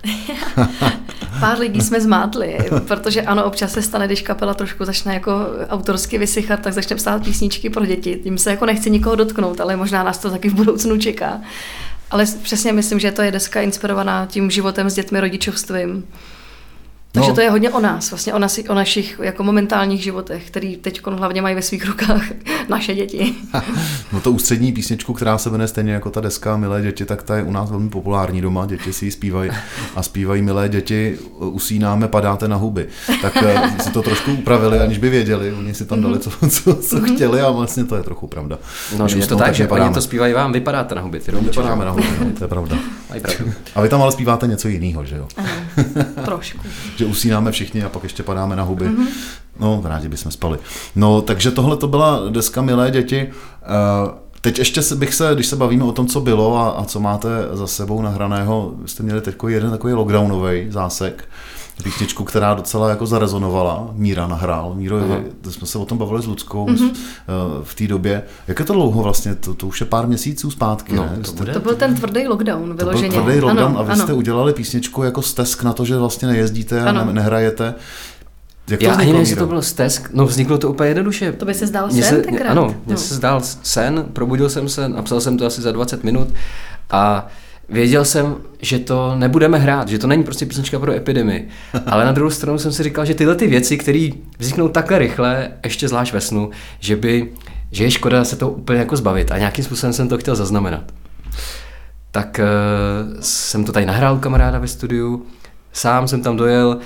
[1.40, 2.58] Pár lidí jsme zmátli,
[2.88, 5.32] protože ano, občas se stane, když kapela trošku začne jako
[5.70, 8.20] autorsky vysychat, tak začne psát písničky pro děti.
[8.24, 11.42] Tím se jako nechci nikoho dotknout, ale možná nás to taky v budoucnu čeká.
[12.12, 16.08] Ale přesně myslím, že to je deska inspirovaná tím životem s dětmi, rodičovstvím.
[17.12, 17.36] Takže No.
[17.36, 21.02] to je hodně o nás, vlastně o, nas, o našich jako momentálních životech, který teď
[21.08, 22.24] hlavně mají ve svých rukách
[22.72, 23.34] naše děti.
[24.14, 27.38] No to ústřední písničku, která se jmenuje stejně jako ta deska Milé děti, tak ta
[27.38, 29.52] je u nás velmi populární doma, děti si ji zpívají
[29.96, 32.88] a zpívají Milé děti, usínáme, padáte na huby.
[33.22, 36.76] Tak eh, si to trošku upravili, aniž by věděli, oni si tam dali, co, co,
[36.76, 38.60] co chtěli a vlastně to je trochu pravda.
[38.98, 41.50] No, Když je to tak, že oni to zpívají vám, vypadáte na huby, ty rodiče.
[41.50, 42.78] Vypadáme na huby, no, to je pravda.
[43.76, 45.28] A vy tam ale zpíváte něco jiného, že jo?
[46.26, 46.60] Trošku.
[46.96, 48.86] že usínáme všichni a pak ještě padáme na huby.
[48.86, 49.08] Mm-hmm.
[49.60, 50.58] No, rádi bychom spali.
[50.96, 53.30] No, takže tohle to byla deska Milé děti.
[54.08, 54.12] Uh,
[54.44, 57.30] Teď ještě bych se, když se bavíme o tom, co bylo a, a co máte
[57.54, 61.24] za sebou nahraného, jste měli teď jeden takový lockdownový zásek,
[61.84, 63.90] písničku, která docela jako zarezonovala.
[63.94, 64.74] Míra nahrál.
[64.76, 65.18] Míro, Aha.
[65.50, 66.92] jsme se o tom bavili s Ludskou mm-hmm.
[67.64, 68.24] v té době.
[68.48, 69.36] Jak je to dlouho vlastně?
[69.36, 71.20] To, to už je pár měsíců zpátky, No, ne?
[71.26, 71.54] to bude.
[71.54, 73.18] To byl ten tvrdý lockdown, to byl vyloženě.
[73.22, 74.04] tvrdý lockdown ano, a vy ano.
[74.04, 77.06] jste udělali písničku jako stesk na to, že vlastně nejezdíte a Ano.
[77.06, 77.74] ne, nehrajete.
[78.72, 79.46] Jak to Já ani vzniklo, nevím, jestli Míro?
[79.46, 81.32] to byl stesk, no vzniklo to úplně jednoduše.
[81.32, 82.52] To by se zdál Mně sen se, tenkrát.
[82.52, 82.98] Ano, mně No.
[82.98, 86.28] se zdál sen, probudil jsem se, napsal jsem to asi za 20 minut
[86.90, 87.28] a
[87.70, 91.48] věděl jsem, že to nebudeme hrát, že to není prostě písnička pro epidemii.
[91.86, 95.52] Ale na druhou stranu jsem si říkal, že tyhle ty věci, které vzniknou takhle rychle,
[95.64, 97.32] ještě zvlášť ve snu, že by,
[97.72, 100.84] že je škoda se to úplně jako zbavit a nějakým způsobem jsem to chtěl zaznamenat.
[102.12, 105.26] Tak uh, jsem to tady nahrál kamaráda ve studiu,
[105.74, 106.78] sám jsem tam dojel,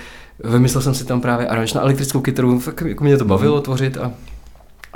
[0.43, 3.98] vymyslel jsem si tam právě aranž na elektrickou kytaru, fakt jako mě to bavilo tvořit
[3.98, 4.12] a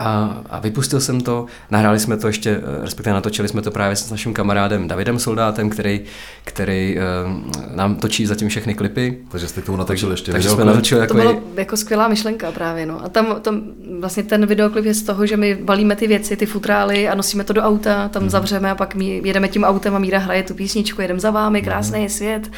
[0.02, 3.96] A, a vypustil jsem to, nahráli jsme to ještě, eh, respektive natočili jsme to právě
[3.96, 6.02] s naším kamarádem Davidem Soldátem, který,
[6.44, 9.18] který uh, nám točí zatím všechny klipy.
[9.32, 11.14] Takže jste k tomu natočili ještě Takže jsme natočili jako...
[11.14, 13.04] To bylo jako skvělá myšlenka právě, no.
[13.04, 13.62] A tam, tam
[14.00, 17.44] vlastně ten videoklip je z toho, že my balíme ty věci, ty futrály a nosíme
[17.44, 18.30] to do auta, tam mm.
[18.30, 21.62] zavřeme a pak my jedeme tím autem a Míra hraje tu písničku, jedem za vámi,
[21.62, 22.52] krásný je svět.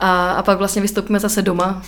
[0.00, 1.82] A, a pak vlastně vystoupíme zase doma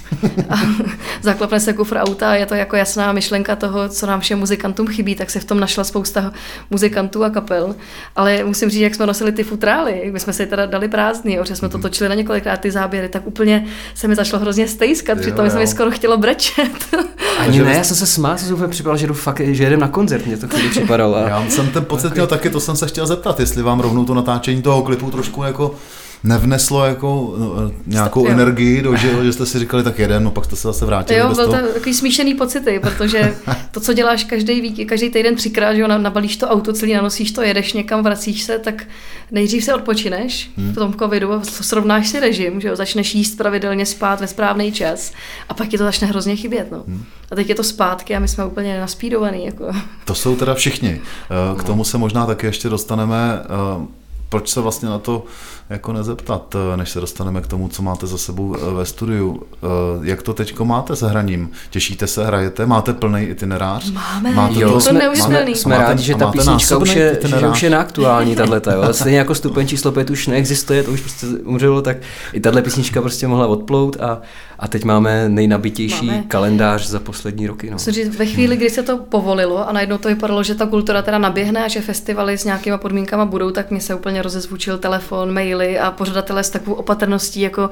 [0.51, 0.55] a
[1.23, 4.87] zaklapne se kufr auta a je to jako jasná myšlenka toho, co nám všem muzikantům
[4.87, 6.33] chybí, tak se v tom našla spousta
[6.71, 7.75] muzikantů a kapel.
[8.17, 11.57] Ale musím říct, jak jsme nosili ty futrály, my jsme si teda dali prázdný, že
[11.57, 11.83] jsme to mhm.
[11.83, 15.67] točili na několikrát ty záběry, tak úplně se mi začalo hrozně stejskat, přitom se mi
[15.67, 16.71] skoro chtělo brečet.
[17.39, 19.89] Ani ne, já jsem se smál, jsem úplně připadal, že jdu fakt, že jedem na
[19.89, 21.17] koncert, mě to chvíli připadalo.
[21.17, 21.21] A...
[21.29, 24.15] Já jsem ten pocit měl taky, to jsem se chtěl zeptat, jestli vám rovnou to
[24.15, 25.75] natáčení toho klipu trošku jako
[26.25, 28.33] nevneslo jako no, nějakou jo.
[28.33, 31.19] energii do že, že jste si říkali tak jeden, no pak jste se zase vrátili.
[31.21, 33.35] Jo, byl to takový smíšený pocity, protože
[33.71, 37.33] to, co děláš každý vík, každý týden třikrát, že jo, nabalíš to auto celý, nanosíš
[37.33, 38.85] to, jedeš někam, vracíš se, tak
[39.31, 40.73] nejdřív se odpočineš hmm.
[40.73, 45.13] v tom covidu, srovnáš si režim, že jo, začneš jíst pravidelně, spát ve správný čas
[45.49, 46.71] a pak ti to začne hrozně chybět.
[46.73, 46.85] No.
[46.87, 47.05] Hmm.
[47.31, 49.47] A teď je to zpátky a my jsme úplně naspídovaný.
[49.47, 49.65] Jako.
[50.05, 51.01] To jsou teda všichni.
[51.01, 53.17] Eh, k tomu se možná taky ještě dostaneme.
[53.45, 53.87] Eh,
[54.29, 55.25] proč se vlastně na to
[55.71, 59.43] jako nezeptat, eh, než se dostaneme k tomu, co máte za sebou eh, ve studiu.
[59.55, 59.67] Eh,
[60.03, 61.51] jak to teďko máte se hraním?
[61.71, 62.67] Těšíte se, hrajete?
[62.67, 63.91] Máte plný itinerář?
[63.91, 67.49] Máme, máte jo, to, jsme, máme, jsme máte, rádi, že ta písnička už je, že
[67.49, 68.93] už je neaktuální, tato, jo.
[68.93, 71.97] Stejně jako stupeň číslo 5 už neexistuje, to už prostě umřelo, tak
[72.33, 74.21] i tahle písnička prostě mohla odplout a,
[74.59, 76.25] a teď máme nejnabitější máme.
[76.29, 77.67] kalendář za poslední roky.
[77.67, 77.73] No.
[77.73, 81.03] Musím říct, ve chvíli, kdy se to povolilo a najednou to vypadalo, že ta kultura
[81.03, 85.33] teda naběhne a že festivaly s nějakýma podmínkama budou, tak mě se úplně rozezvučil telefon,
[85.61, 87.71] maily a pořadatelé s takovou opatrností, jako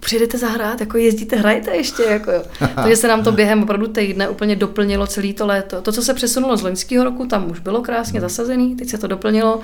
[0.00, 2.02] přijedete zahrát, jako jezdíte, hrajete ještě.
[2.02, 2.32] Jako.
[2.74, 5.82] Takže se nám to během opravdu týdne úplně doplnilo celý to léto.
[5.82, 8.28] To, co se přesunulo z loňského roku, tam už bylo krásně hmm.
[8.28, 9.60] zasazený, teď se to doplnilo.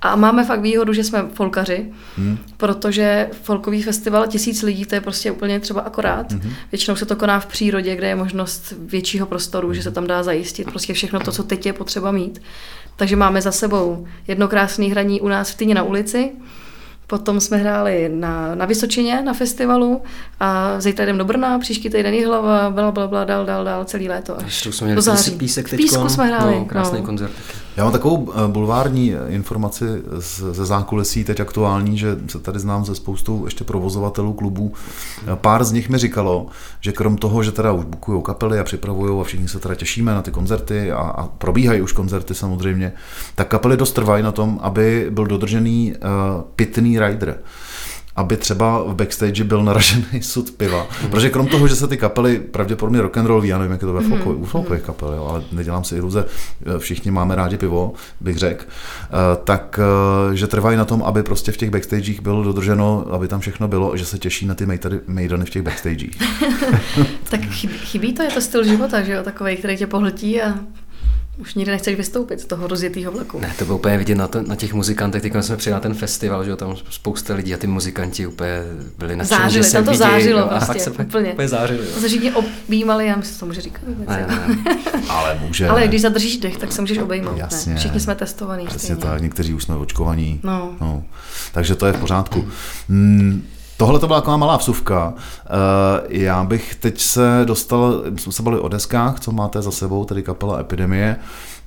[0.00, 2.38] A máme fakt výhodu, že jsme folkaři, hmm.
[2.56, 6.32] protože folkový festival tisíc lidí, to je prostě úplně třeba akorát.
[6.32, 6.52] Hmm.
[6.72, 10.22] Většinou se to koná v přírodě, kde je možnost většího prostoru, že se tam dá
[10.22, 12.42] zajistit prostě všechno to, co teď je potřeba mít.
[12.96, 16.30] Takže máme za sebou jedno krásné hraní u nás v Týně na ulici,
[17.10, 20.02] Potom jsme hráli na, na Vysočině, na festivalu
[20.40, 24.08] a zítra jdem do Brna, příští týden Jihlava, bla, bla, bla, dál, dál, dál, celý
[24.08, 25.30] léto až jsme měli do září.
[25.30, 26.54] Písek v Písku jsme hráli.
[26.54, 27.06] No, krásný no.
[27.06, 27.32] koncert.
[27.76, 29.84] Já mám takovou eh, bulvární informaci
[30.50, 34.72] ze zákulisí teď aktuální, že se tady znám ze spoustou ještě provozovatelů klubů.
[35.22, 36.46] Eh, pár z nich mi říkalo,
[36.80, 40.14] že krom toho, že teda už bukují kapely a připravují a všichni se teda těšíme
[40.14, 42.92] na ty koncerty a, a probíhají už koncerty samozřejmě,
[43.34, 47.38] tak kapely dost trvají na tom, aby byl dodržený uh, pitný rider
[48.16, 50.86] aby třeba v backstage byl naražený sud piva.
[51.10, 53.86] Protože krom toho, že se ty kapely pravděpodobně rock and roll, já nevím, jak je
[53.86, 54.08] to ve mhm.
[54.08, 54.46] folkových, mm.
[54.46, 56.24] folkových kapel, jo, ale nedělám si iluze,
[56.78, 59.80] všichni máme rádi pivo, bych řekl, eh, tak
[60.32, 63.68] eh, že trvají na tom, aby prostě v těch backstagech bylo dodrženo, aby tam všechno
[63.68, 64.66] bylo, že se těší na ty
[65.06, 66.10] mejdany v těch backstagech.
[67.30, 70.54] tak chybí, chybí to, je to styl života, že jo, takový, který tě pohltí a
[71.40, 73.40] už nikdy nechceš vystoupit z toho rozjetého vlaku.
[73.40, 75.22] Ne, to bylo úplně vidět na, to, na těch muzikantech.
[75.22, 78.62] Teď jsme přijeli na ten festival, že tam spousta lidí a ty muzikanti úplně
[78.98, 81.32] byli na Zářili, že tam to vidějí, zářilo jo, prostě, a fakt se úplně.
[81.32, 81.78] úplně zářili.
[81.78, 83.80] To se všichni objímali, já myslím, to může říkat.
[84.08, 84.76] Ne, ne, ne.
[85.08, 85.68] Ale může.
[85.68, 87.38] Ale když zadržíš dech, tak se můžeš obejmout.
[87.38, 87.72] Jasně.
[87.72, 87.78] Ne?
[87.78, 88.66] Všichni jsme testovaní.
[88.66, 90.40] Přesně tak, někteří už jsme očkovaní.
[90.42, 90.76] No.
[90.80, 91.04] no.
[91.52, 92.48] Takže to je v pořádku.
[92.88, 93.42] Hmm.
[93.80, 95.14] Tohle to byla taková malá vsuvka.
[95.16, 95.50] Eh,
[96.08, 100.22] já bych teď se dostal, jsme se bavili o deskách, co máte za sebou, tedy
[100.22, 101.16] kapela Epidemie.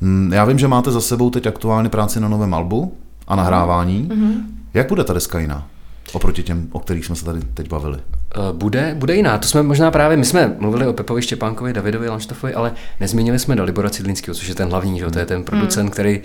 [0.01, 2.97] Hmm, já vím, že máte za sebou teď aktuálně práci na novém albu
[3.27, 4.09] a nahrávání.
[4.09, 4.33] Mm-hmm.
[4.73, 5.67] Jak bude ta deska jiná?
[6.13, 7.97] Oproti těm, o kterých jsme se tady teď bavili.
[7.97, 9.37] Eh, bude, bude jiná.
[9.37, 13.55] To jsme možná právě, my jsme mluvili o Pepovi Štěpánkovi, Davidovi Lanštofovi, ale nezmínili jsme
[13.55, 15.05] Dalibora Cidlinského, což je ten hlavní, že?
[15.05, 15.91] to je ten producent, mm.
[15.91, 16.21] který,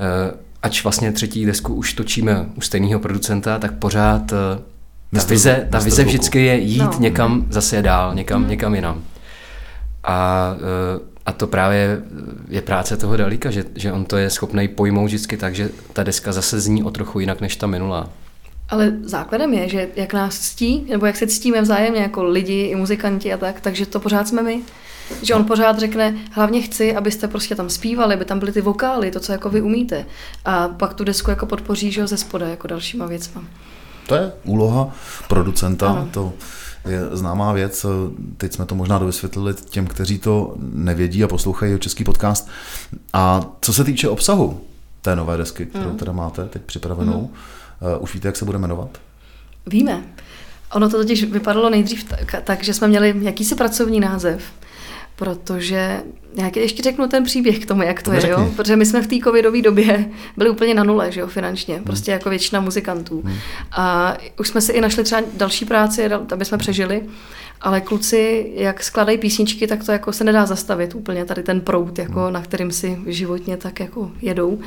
[0.00, 4.32] eh, ač vlastně třetí desku už točíme u stejného producenta, tak pořád
[5.16, 6.98] ta vize, ta vize vždycky je jít no.
[6.98, 8.48] někam zase dál, někam, mm.
[8.48, 9.02] někam jinam.
[10.04, 10.54] A,
[10.96, 12.02] e, a to právě
[12.48, 16.02] je práce toho Dalíka, že, že on to je schopný pojmout vždycky tak, že ta
[16.02, 18.10] deska zase zní o trochu jinak než ta minulá.
[18.68, 22.76] Ale základem je, že jak nás ctí, nebo jak se ctíme vzájemně jako lidi i
[22.76, 24.62] muzikanti a tak, takže to pořád jsme my.
[25.22, 29.10] Že on pořád řekne, hlavně chci, abyste prostě tam zpívali, aby tam byly ty vokály,
[29.10, 30.06] to, co jako vy umíte.
[30.44, 33.44] A pak tu desku jako podpoří, že ze spoda, jako dalšíma věcma.
[34.06, 34.90] To je úloha
[35.28, 36.08] producenta, ano.
[36.10, 36.32] to
[36.88, 37.86] je známá věc.
[38.36, 42.48] Teď jsme to možná dovysvětlili těm, kteří to nevědí a poslouchají český podcast.
[43.12, 44.60] A co se týče obsahu
[45.02, 45.96] té nové desky, kterou mm.
[45.96, 47.88] teda máte teď připravenou, mm.
[47.98, 48.88] už víte, jak se bude jmenovat?
[49.66, 50.02] Víme.
[50.72, 54.42] Ono to totiž vypadalo nejdřív tak, tak že jsme měli jakýsi pracovní název
[55.16, 56.02] protože
[56.34, 58.36] já ještě řeknu ten příběh k tomu, jak to, To je, jo?
[58.38, 58.54] řekni.
[58.56, 62.10] protože my jsme v té covidové době byli úplně na nule, že jo, finančně, prostě
[62.10, 63.24] jako většina muzikantů.
[63.72, 67.02] A už jsme si i našli třeba další práci, aby jsme přežili,
[67.60, 71.98] ale kluci, jak skladají písničky, tak to jako se nedá zastavit úplně, tady ten prout,
[71.98, 74.58] jako na kterým si životně tak jako jedou.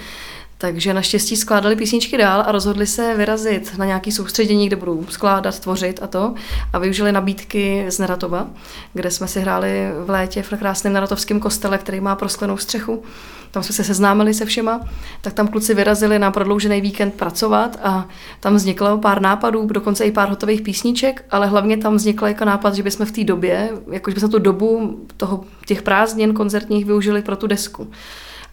[0.62, 5.60] Takže naštěstí skládali písničky dál a rozhodli se vyrazit na nějaký soustředění, kde budou skládat,
[5.60, 6.34] tvořit a to.
[6.74, 8.48] A využili nabídky z Neratova,
[8.94, 13.04] kde jsme si hráli v létě v krásném neratovském kostele, který má prosklenou střechu.
[13.52, 14.82] Tam jsme se seznámili se všema,
[15.22, 18.08] tak tam kluci vyrazili na prodloužený víkend pracovat a
[18.40, 22.76] tam vzniklo pár nápadů, dokonce i pár hotových písniček, ale hlavně tam vznikl jako nápad,
[22.76, 27.36] že bychom v té době, jakože bychom tu dobu toho, těch prázdnin koncertních využili pro
[27.36, 27.92] tu desku.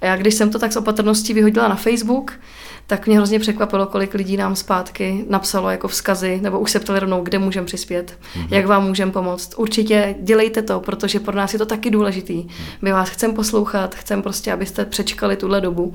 [0.00, 2.32] A já když jsem to tak s opatrností vyhodila na Facebook,
[2.87, 7.00] tak mě hrozně překvapilo, kolik lidí nám zpátky napsalo jako vzkazy, nebo už se ptali
[7.00, 8.46] rovnou, kde můžeme přispět, mm-hmm.
[8.50, 9.54] jak vám můžeme pomoct.
[9.56, 12.46] Určitě dělejte to, protože pro nás je to taky důležitý.
[12.82, 15.94] My vás chceme poslouchat, chceme prostě, abyste přečkali tuhle dobu.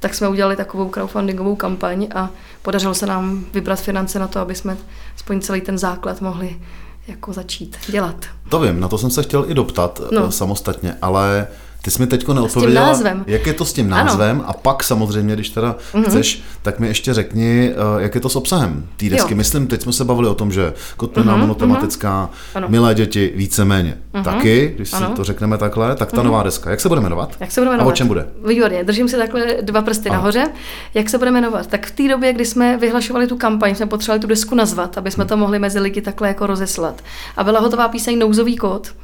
[0.00, 2.30] Tak jsme udělali takovou crowdfundingovou kampaň a
[2.62, 4.76] podařilo se nám vybrat finance na to, aby jsme
[5.16, 6.60] aspoň celý ten základ mohli
[7.06, 8.16] jako začít dělat.
[8.48, 10.20] To vím, na to jsem se chtěl i doptat No.
[10.20, 10.32] no.
[10.32, 11.46] samostatně, ale
[11.84, 13.24] ty jsi mi teďko neodpověděla, názvem.
[13.26, 14.04] jak je to s tím Ano.
[14.04, 16.04] názvem a pak samozřejmě, když teda mm-hmm.
[16.04, 19.32] chceš, tak mi ještě řekni, eh, jak je to s obsahem té desky.
[19.32, 19.36] Jo.
[19.36, 21.40] Myslím, teď jsme se bavili o tom, že kotlina mm-hmm.
[21.40, 22.68] monotematická, Ano.
[22.68, 24.24] milé děti víceméně mm-hmm.
[24.24, 25.10] taky, když si Ano.
[25.16, 27.36] to řekneme takhle, tak ta nová deska, jak se bude jmenovat?
[27.40, 27.92] Jak se bude A jmenovat?
[27.92, 28.26] o čem bude?
[28.46, 30.18] Výborně, držím si takhle dva prsty Ano.
[30.18, 30.46] nahoře.
[30.94, 31.66] Jak se bude jmenovat?
[31.66, 35.10] Tak v té době, kdy jsme vyhlašovali tu kampaň, jsme potřebovali tu desku nazvat, aby
[35.10, 37.02] jsme to mohli mezi lidi takhle jako rozeslat.
[37.36, 38.94] A byla hotová píseň Nouzový kód.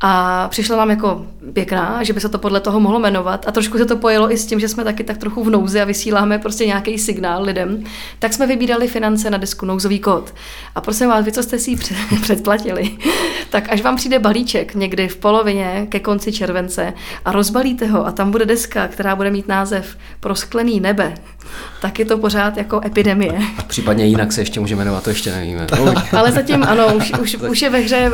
[0.00, 3.44] A přišla nám jako pěkná, že by se to podle toho mohlo jmenovat.
[3.48, 5.80] A trošku se to pojelo i s tím, že jsme taky tak trochu v nouzi
[5.80, 7.84] a vysíláme prostě nějaký signál lidem.
[8.18, 10.34] Tak jsme vybírali finance na desku Nouzový kód.
[10.74, 12.90] A prosím vás, vy, co jste si ji před- předplatili,
[13.50, 16.92] tak až vám přijde balíček někdy v polovině ke konci července
[17.24, 21.14] a rozbalíte ho a tam bude deska, která bude mít název Prosklený nebe,
[21.80, 23.40] tak je to pořád jako epidemie.
[23.66, 25.66] Případně jinak se ještě může jmenovat, to ještě nevíme.
[25.84, 28.10] No, Ale zatím ano, už, už, už je ve hře, eh,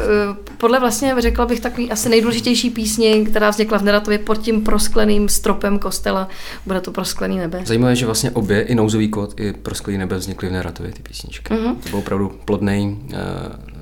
[0.59, 5.29] podle vlastně řekla bych takový asi nejdůležitější písně, která vznikla v Neratově pod tím proskleným
[5.29, 6.29] stropem kostela,
[6.67, 7.63] bude to Prosklený nebe.
[7.67, 11.55] Zajímavé, že vlastně obě, i nouzový kód, i prosklý nebe vznikly v Neratově ty písničky.
[11.55, 11.77] Mhm.
[11.77, 13.17] To byl opravdu plodný, uh,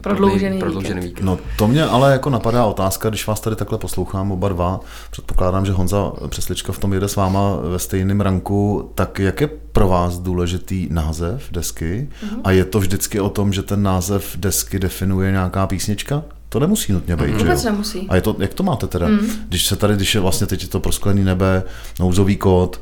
[0.01, 1.09] Prodloužený prodloužený víkend.
[1.09, 1.25] víkend.
[1.27, 4.81] No to mě ale jako napadá otázka, když vás tady takhle poslouchám oba dva,
[5.11, 9.47] předpokládám, že Honza Přeslička v tom jede s váma ve stejném ranku, tak jak je
[9.73, 12.41] pro vás důležitý název desky Mhm.
[12.45, 16.23] a je to vždycky o tom, že ten název desky definuje nějaká písnička?
[16.53, 17.37] To nemusí nutně být, že.
[17.37, 17.71] Vůbec jo?
[17.71, 18.07] nemusí.
[18.09, 19.07] A je to, jak to máte teda?
[19.49, 21.63] Když se tady, když je vlastně teď je to prosklený nebe,
[22.01, 22.81] nouzový kód,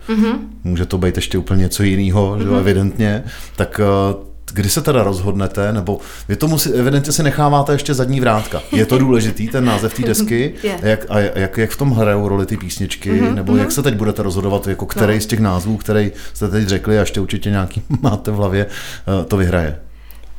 [0.64, 3.24] může to být ještě úplně něco jiného, že jo, evidentně,
[3.56, 4.14] tak eh,
[4.52, 8.62] kdy se teda rozhodnete, nebo vy to musí, evidentně si necháváte ještě zadní vrátka.
[8.72, 10.54] Je to důležitý, ten název té desky?
[10.82, 13.20] Jak, a jak, jak v tom hrajou roli ty písničky?
[13.34, 15.20] Nebo jak se teď budete rozhodovat, jako který No.
[15.20, 19.24] z těch názvů, který jste teď řekli, a ještě určitě nějaký máte v hlavě, eh,
[19.24, 19.78] to vyhraje?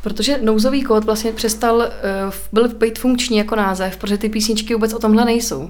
[0.03, 1.91] Protože nouzový kód vlastně přestal, eh,
[2.53, 5.69] byl být funkční jako název, protože ty písničky vůbec o tomhle nejsou.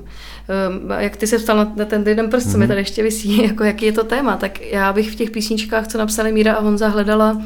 [0.49, 3.63] Ehm, Jak ty se ptal na- ten jeden prst, co mi tady ještě vysí, jako
[3.63, 6.87] jaký je to téma, tak já bych v těch písničkách, co napsali Míra a Honza,
[6.87, 7.41] hledala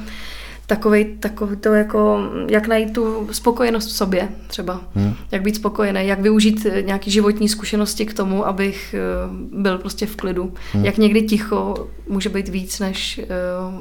[0.67, 2.19] takovej, takový to jako,
[2.49, 4.81] jak najít tu spokojenost v sobě třeba.
[4.95, 5.13] Hmm.
[5.31, 8.99] Jak být spokojený, jak využít eh, nějaký životní zkušenosti k tomu, abych eh,
[9.61, 10.53] byl prostě v klidu.
[10.73, 10.85] Hmm.
[10.85, 13.21] Jak někdy ticho může být víc než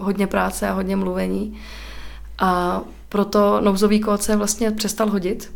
[0.01, 1.57] hodně práce a hodně mluvení.
[2.39, 5.53] A proto nouzový kód se vlastně přestal hodit,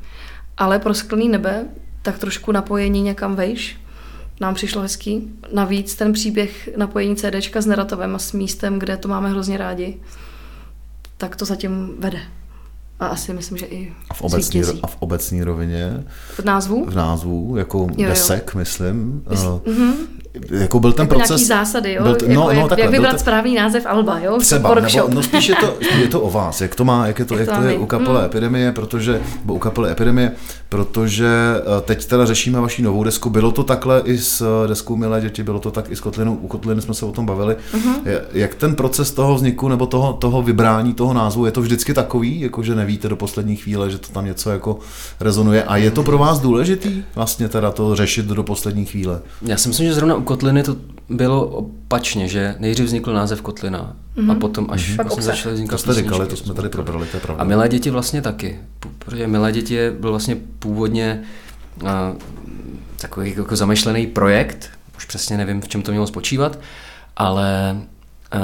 [0.56, 1.66] ale pro sklený nebe
[2.02, 3.80] tak trošku napojení někam vejš
[4.40, 5.30] nám přišlo hezký.
[5.54, 9.96] Navíc ten příběh napojení CDčka s Neratovem a s místem, kde to máme hrozně rádi,
[11.16, 12.20] tak to zatím vede.
[13.00, 14.80] A asi myslím, že i A v obecní, zvítězí.
[14.82, 16.04] a v obecní rovině,
[16.36, 16.84] V názvu?
[16.88, 18.08] v názvu, jako jo.
[18.08, 19.22] desek, myslím.
[19.28, 19.92] Mysl- eh, mhm.
[20.51, 21.29] Jako byl ten Jako proces...
[21.31, 22.03] nějaký zásady, jo?
[22.03, 24.38] Byl t- jako no, jak, no, takhle, jak byl vybrat ten- správný název Alba, jo?
[24.40, 25.09] Třeba, Workshop.
[25.09, 27.35] nebo, no spíš je to, je to o vás, jak to má, jak, je to,
[27.38, 27.79] Jak jak to je my.
[27.79, 28.27] u kapele Mm.
[28.27, 30.33] Epidemie, protože, nebo u kapely Epidemie,
[30.68, 31.29] protože
[31.61, 35.20] eh, teď teda řešíme vaši novou desku, bylo to takhle i s eh, deskou Milé
[35.20, 37.57] děti, bylo to tak i s Kotlinou, u Kotliny jsme se o tom bavili.
[38.05, 41.94] Je- Jak ten proces toho vzniku nebo toho, toho vybrání toho názvu, je to vždycky
[41.94, 44.79] takový, jako že nevíte do poslední chvíle, že to tam něco jako
[45.20, 49.20] rezonuje a je to pro vás důležitý vlastně teda to řešit do poslední chvíle?
[49.42, 50.76] Já si myslím, že zrovna u Kotliny to
[51.08, 53.96] bylo opačně, že nejdřív vznikl název Kotlina
[54.30, 57.16] a potom až Pak vlastně začaly vznikat To jste říkali, to jsme tady probrali, to
[57.16, 57.42] je pravda.
[57.42, 58.58] A Milé děti vlastně taky,
[58.98, 61.22] protože Milé děti je- byl vlastně původně
[61.86, 62.12] a,
[63.00, 66.58] takový jako zamýšlený projekt, už přesně nevím, v čem to mělo spočívat,
[67.16, 67.76] ale
[68.32, 68.38] a,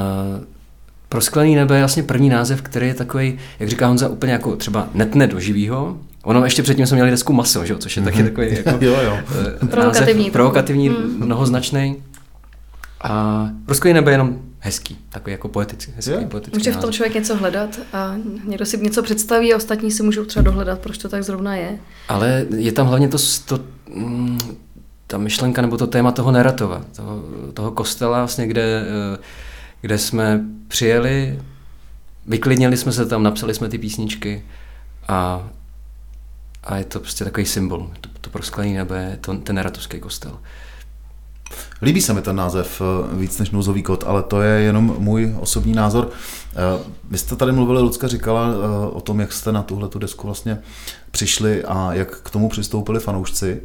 [1.08, 4.88] Prosklený nebe je vlastně první název, který je takový, jak říká Honza, úplně jako třeba
[4.94, 7.72] netne do živýho, Ono ještě předtím jsme měli desku Maso, že?
[7.72, 9.18] jo, což je taky takový jako, Jo, jo.
[9.62, 11.02] eh, Provokativní název, provokativní trochu.
[11.02, 11.26] Mm.
[11.26, 12.02] mnohoznačný.
[13.04, 16.94] A Rusko nebe je jenom hezký, takový jako poetický, hezký, poetický Může v tom název.
[16.94, 20.98] člověk něco hledat a někdo si něco představí a ostatní si můžou třeba dohledat, proč
[20.98, 21.78] to tak zrovna je.
[22.08, 23.58] Ale je tam hlavně to, to
[23.94, 24.38] mm,
[25.06, 27.22] ta myšlenka nebo to téma toho narratova, toho,
[27.54, 28.82] toho kostela, vlastně, kde,
[29.14, 29.18] eh,
[29.80, 31.38] kde jsme přijeli,
[32.26, 34.44] vyklidnili jsme se tam, napsali jsme ty písničky
[35.08, 35.48] a,
[36.64, 37.90] a je to prostě takový symbol.
[38.00, 40.38] To, to prosklený nebe, to, ten neratovský kostel.
[41.82, 45.34] Líbí se mi ten název eh, víc než nouzový kód, ale to je jenom můj
[45.40, 46.08] osobní názor.
[46.10, 49.98] Eh, Vy jste tady mluvili, Lucka říkala eh, o tom, jak jste na tuhle tu
[49.98, 50.58] desku vlastně
[51.10, 53.62] přišli a jak k tomu přistoupili fanoušci.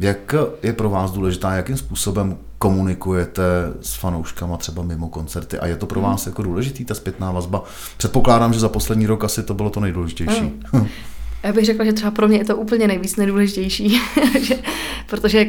[0.00, 3.42] Jak je pro vás důležitá, jakým způsobem komunikujete
[3.80, 7.64] s fanouškama třeba mimo koncerty a je to pro vás jako důležitý, ta zpětná vazba?
[7.96, 10.52] Předpokládám, že za poslední rok asi to bylo to nejdůležitější.
[11.42, 14.00] Já bych řekla, že třeba pro mě je to úplně nejvíc nejdůležitější,
[14.40, 14.58] že,
[15.06, 15.46] protože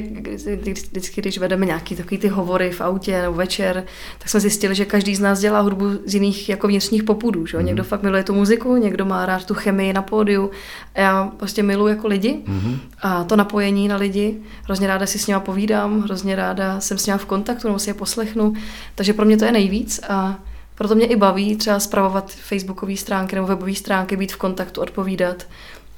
[0.55, 3.83] vždycky, když vedeme nějaký takový ty hovory v autě nebo večer,
[4.17, 7.45] tak jsme zjistili, že každý z nás dělá hudbu z jiných jako vnitřních popudů.
[7.45, 7.57] Že?
[7.57, 7.65] Mm.
[7.65, 10.51] Někdo fakt miluje tu muziku, někdo má rád tu chemii na pódiu.
[10.95, 12.79] A já prostě miluji jako lidi mm.
[13.01, 14.37] a to napojení na lidi.
[14.63, 17.89] Hrozně ráda si s nima povídám, hrozně ráda jsem s nima v kontaktu nebo si
[17.89, 18.53] je poslechnu.
[18.95, 20.39] Takže pro mě to je nejvíc a
[20.75, 25.45] proto mě i baví třeba spravovat facebookové stránky nebo webové stránky, být v kontaktu, odpovídat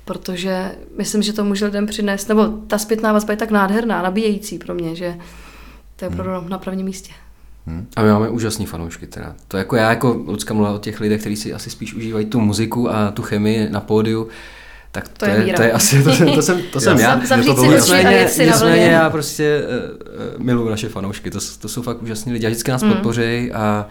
[0.06, 4.58] protože myslím, že to může lidem přinést, nebo ta zpětná vazba je tak nádherná, nabíjející
[4.58, 5.16] pro mě, že
[5.96, 7.14] to je opravdu na prvním místě.
[7.96, 9.36] A my máme úžasný fanoušky teda.
[9.48, 12.40] To jako já, jako Lucka mluvila o těch lidech, kteří si asi spíš užívají tu
[12.40, 14.28] muziku a tu chemii na pódiu,
[14.92, 17.22] tak to, To je je, to je asi, to jsem, to jsem, to jsem já.
[17.26, 19.62] Zavřít to si bylo Nicméně, nicméně já prostě
[20.36, 22.94] uh, miluji naše fanoušky, to, to jsou fakt úžasní lidi a vždycky nás mm.
[22.94, 23.88] podpoří a,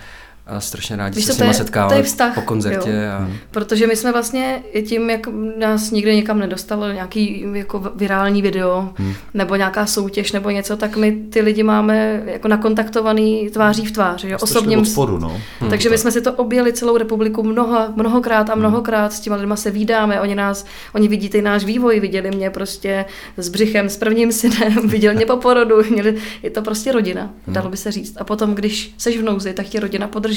[0.46, 2.90] a strašně rádi Víš se co, s nimi to setkáváme je vztah, po koncertě.
[2.90, 2.96] jo.
[3.18, 5.26] A, Protože my jsme vlastně tím, jak
[5.58, 9.14] nás nikdy někam nedostalo nějaký jako virální video hmm.
[9.34, 14.24] nebo nějaká soutěž nebo něco, tak my ty lidi máme jako nakontaktovaný tváří v tvář,
[14.24, 14.36] že?
[14.36, 14.78] osobně.
[14.78, 15.40] od spodu, no.
[15.60, 19.36] Hmm, Takže my jsme si to objeli celou republiku mnoho, mnohokrát a mnohokrát s těma
[19.36, 23.04] lidma se vídáme, oni nás, oni vidí ty náš vývoj, viděli mě prostě
[23.36, 27.68] s břichem, s prvním synem, viděli mě po porodu, měli, je to prostě rodina, dalo
[27.68, 28.16] by se říct.
[28.20, 30.33] A potom, když seš v nouzi, tak tě rodina podrží.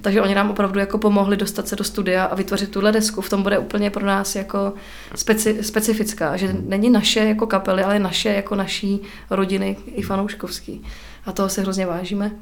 [0.00, 3.20] Takže oni nám opravdu jako pomohli dostat se do studia a vytvořit tuhle desku.
[3.20, 4.72] V tom bude úplně pro nás jako
[5.14, 9.00] speci, specifická, že není naše jako kapely, ale naše jako naší
[9.30, 10.82] rodiny i fanouškovský.
[11.26, 12.32] A toho se hrozně vážíme,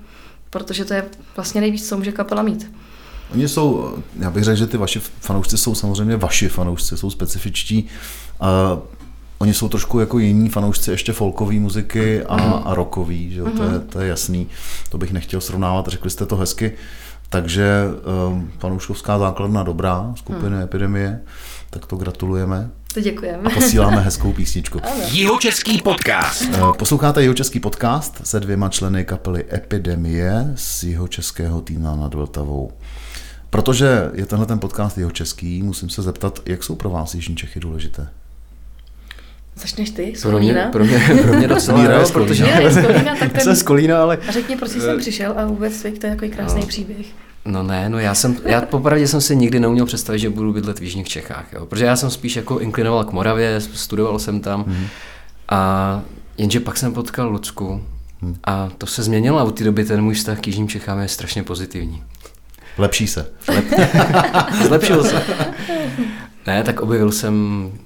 [0.50, 1.04] protože to je
[1.36, 2.70] vlastně nejvíc, co může kapela mít.
[3.32, 7.88] Oni jsou, já bych řekl, že ty vaši fanoušci jsou samozřejmě vaši fanoušci, jsou specifičtí.
[8.40, 8.78] A
[9.42, 13.62] oni jsou trošku jako jiní fanoušci ještě folkové muziky a, a rockový, že jo, to,
[13.64, 14.46] je, to je jasný.
[14.88, 16.72] To bych nechtěl srovnávat, řekli jste to hezky.
[17.28, 17.84] Takže
[18.28, 21.20] um, fanouškovská základna dobrá, skupiny Epidemie,
[21.70, 23.42] tak to gratulujeme To děkujeme.
[23.44, 24.80] a posíláme hezkou písničku.
[25.10, 26.42] Jihočeský podcast.
[26.52, 32.14] Eh, Posloucháte jeho český podcast se dvěma členy kapely Epidemie z jeho českého týdna nad
[32.14, 32.72] Vltavou.
[33.50, 37.36] Protože je tenhle ten podcast jeho český, musím se zeptat, jak jsou pro vás Jižní
[37.36, 38.08] Čechy důležité?
[39.60, 42.58] Začneš ty, z pro, mě, pro, mě, pro mě docela, Míra je jo, protože Míra
[42.60, 45.34] je z Kolína, tak ten- jsem z Kolína, ale A řekni, proč jsi sem přišel
[45.36, 46.66] a vůbec, to je takový krásný No.
[46.66, 47.06] příběh.
[47.44, 50.78] No ne, no já jsem, já popravdě jsem si nikdy neuměl představit, že budu bydlet
[50.78, 51.66] v Jižních Čechách, jo.
[51.66, 54.86] protože já jsem spíš jako inklinoval k Moravě, studoval jsem tam Mhm.
[55.48, 56.02] a
[56.38, 57.82] jenže pak jsem potkal Lucku
[58.44, 61.08] a to se změnilo a od té doby ten můj vztah k Jižním Čechám je
[61.08, 62.02] strašně pozitivní.
[62.78, 63.26] Lepší se.
[64.66, 65.22] Zlepšil se.
[66.50, 67.34] Ne, tak objevil jsem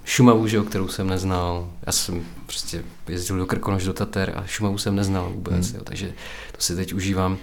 [0.04, 1.70] Šumavu, že jo, kterou jsem neznal.
[1.86, 6.12] Já jsem prostě jezdil do Krkonoš, do Tater a Šumavu jsem neznal vůbec, jo, takže
[6.52, 7.36] to si teď užívám.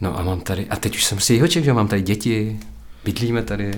[0.00, 2.60] No a mám tady, a teď už jsem si Jihoček, že mám tady děti,
[3.04, 3.70] bydlíme tady,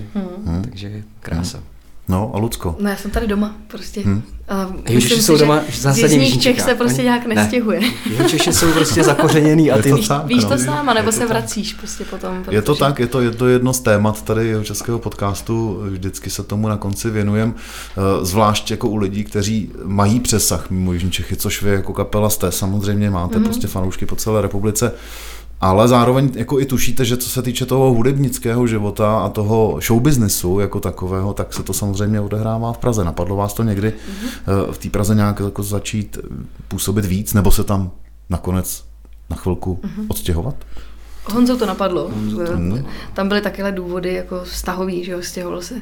[0.61, 1.63] takže krása.
[2.09, 2.75] No a Lucko?
[2.79, 4.01] No já jsem tady doma prostě.
[4.01, 4.21] Hmm.
[4.49, 7.35] A myslím jsou si, doma že zásadně z v Jižních Čech se prostě nějak ne.
[7.35, 7.81] nestěhuje.
[8.09, 9.89] Jihočeši jsou prostě zakořeněný a Je ty...
[9.89, 10.49] to tak, Víš no.
[10.49, 11.29] to sám, nebo se tak.
[11.29, 12.43] vracíš prostě potom.
[12.51, 15.79] Je to protože- tak, je to, je to jedno z témat tady jeho českého podcastu,
[15.89, 20.93] vždycky se tomu na konci věnujem, eh, zvlášť jako u lidí, kteří mají přesah mimo
[20.93, 23.43] Jižní Čechy, což vy jako kapela jste, samozřejmě máte mm-hmm.
[23.43, 24.91] prostě fanoušky po celé republice,
[25.61, 30.59] ale zároveň jako i tušíte, že co se týče toho hudebnického života a toho showbiznesu
[30.59, 33.03] jako takového, tak se to samozřejmě odehrává v Praze.
[33.03, 34.71] Napadlo vás to někdy mm-hmm.
[34.71, 36.17] v té Praze nějak jako začít
[36.67, 37.91] působit víc, nebo se tam
[38.29, 38.83] nakonec
[39.29, 40.05] na chvilku mm-hmm.
[40.07, 40.55] odstěhovat?
[41.25, 42.09] Honzo to napadlo.
[42.09, 42.53] Honzo to...
[43.13, 45.75] Tam byly takyhle důvody jako vztahový, že jo, stěhoval se.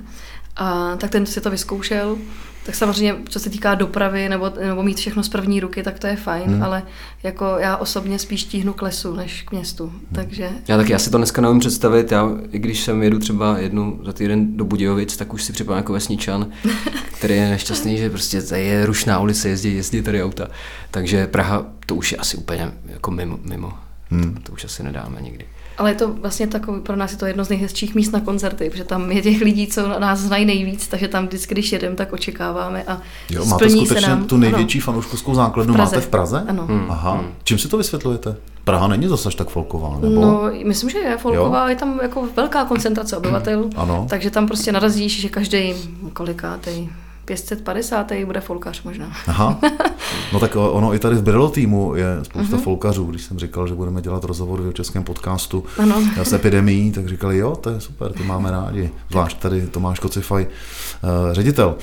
[0.56, 2.18] A tak ten si to vyzkoušel.
[2.66, 6.08] Tak samozřejmě, co se týká dopravy nebo, nebo mít všechno z první ruky, tak to
[6.08, 6.64] je fajn, hmm.
[6.64, 6.84] ale
[7.24, 10.02] jako já osobně spíš tíhnu k lesu než k městu, hmm.
[10.12, 10.50] takže...
[10.68, 14.00] Já tak já si to dneska neumím představit, já i když jsem jedu třeba jednu
[14.04, 16.48] za týden do Budějovic, tak už si připadám jako vesničan,
[17.18, 20.48] který je nešťastný, že prostě tady je rušná ulice, jezdí, jezdí tady auta.
[20.92, 23.74] Takže Praha to už je asi úplně jako mimo, mimo.
[24.10, 24.34] Hmm.
[24.34, 25.46] To, to už asi nedáme nikdy.
[25.78, 28.70] Ale je to vlastně takový, pro nás je to jedno z nejhezčích míst na koncerty,
[28.70, 32.14] protože tam je těch lidí, co nás znají nejvíc, takže tam vždycky, když jedem, tak
[32.14, 36.08] očekáváme a jo, máte skutečně se nám, tu největší ano, fanouškovskou základnu v máte v
[36.08, 36.46] Praze?
[36.48, 36.66] Ano.
[36.66, 36.86] Hmm.
[36.90, 37.14] Aha.
[37.14, 37.28] Hmm.
[37.44, 38.36] Čím si to vysvětlujete?
[38.64, 40.22] Praha není zase tak folková, nebo?
[40.22, 41.70] No, myslím, že je folková, jo?
[41.70, 43.72] je tam jako velká koncentrace obyvatel, hmm.
[43.76, 44.08] ano.
[44.10, 45.74] takže tam prostě narazíš, že každý
[46.14, 46.90] kolikátej
[47.26, 48.12] 550.
[48.26, 49.14] bude folkař možná.
[49.28, 49.60] Aha,
[50.34, 52.62] no tak ono i tady v Brillo týmu je spousta uh-huh.
[52.62, 53.06] folkařů.
[53.06, 55.96] Když jsem říkal, že budeme dělat rozhovor v českém podcastu ano.
[56.24, 58.90] s epidemí, tak říkali, jo, to je super, to máme rádi.
[59.12, 61.76] Zvlášť tady Tomáš Kocifaj, uh, ředitel.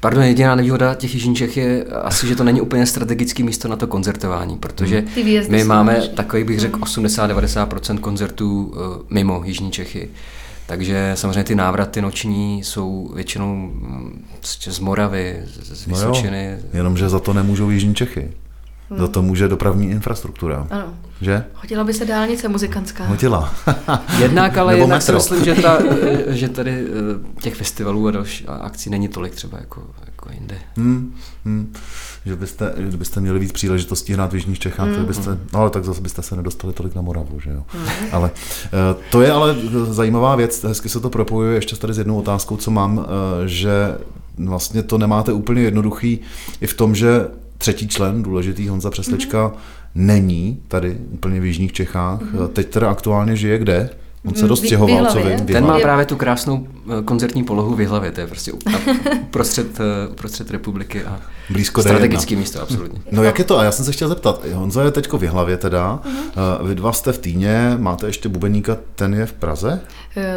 [0.00, 3.76] Pardon, jediná nevýhoda těch Jižní Čech je asi, že to není úplně strategické místo na
[3.76, 5.44] to koncertování, protože hmm.
[5.48, 7.98] my máme takový, bych řekl, 80-90% hmm.
[7.98, 8.74] koncertů uh,
[9.10, 10.10] mimo Jižní Čechy.
[10.68, 14.24] Takže samozřejmě ty návraty noční jsou většinou mm,
[14.58, 16.50] z Moravy, z Vysočiny.
[16.50, 18.30] No jo, jenomže za to nemůžou Jižní Čechy.
[18.90, 18.98] Hmm.
[18.98, 20.66] Za to může dopravní infrastruktura.
[20.70, 20.94] Ano.
[21.20, 21.44] Že?
[21.54, 23.04] Hodila by se dálnice muzikantská.
[23.06, 23.54] Hodila.
[24.18, 25.78] jednak, ale jednak si myslím, že, ta,
[26.26, 30.58] že tady eh, těch festivalů a další akcí není tolik třeba jako, jako jinde.
[30.76, 31.14] Hmm.
[31.44, 31.72] Hmm
[32.28, 35.04] že byste, že byste měli víc příležitostí hrát v Jižních Čechách, mm.
[35.04, 37.62] byste, no ale tak zase byste se nedostali tolik na Moravu, že jo.
[37.74, 37.86] Mm.
[38.12, 38.30] Ale
[38.66, 38.70] eh,
[39.10, 42.70] to je ale zajímavá věc, hezky se to propojuje ještě tady s jednou otázkou, co
[42.70, 43.98] mám, eh, že
[44.38, 46.20] vlastně to nemáte úplně jednoduchý
[46.60, 47.26] i v tom, že
[47.58, 49.54] třetí člen, důležitý Honza Přeslička, mm.
[50.06, 52.22] není tady úplně v Jižních Čechách.
[52.22, 52.48] Mm.
[52.52, 53.90] Teď teda aktuálně žije kde?
[54.26, 55.46] On se dost stěhoval, co vím.
[55.46, 56.66] Ten má právě tu krásnou
[56.98, 58.52] eh, koncertní polohu v Jihlavě, to je prostě
[59.22, 63.00] uprostřed, eh, uprostřed republiky a Blízko strategické místo, absolutně.
[63.12, 63.58] No jak je to?
[63.58, 66.66] A já jsem se chtěl zeptat, Honza je teďko v Jihlavě teda, uh-huh.
[66.66, 69.80] vy dva jste v Týně, máte ještě bubeníka, ten je v Praze?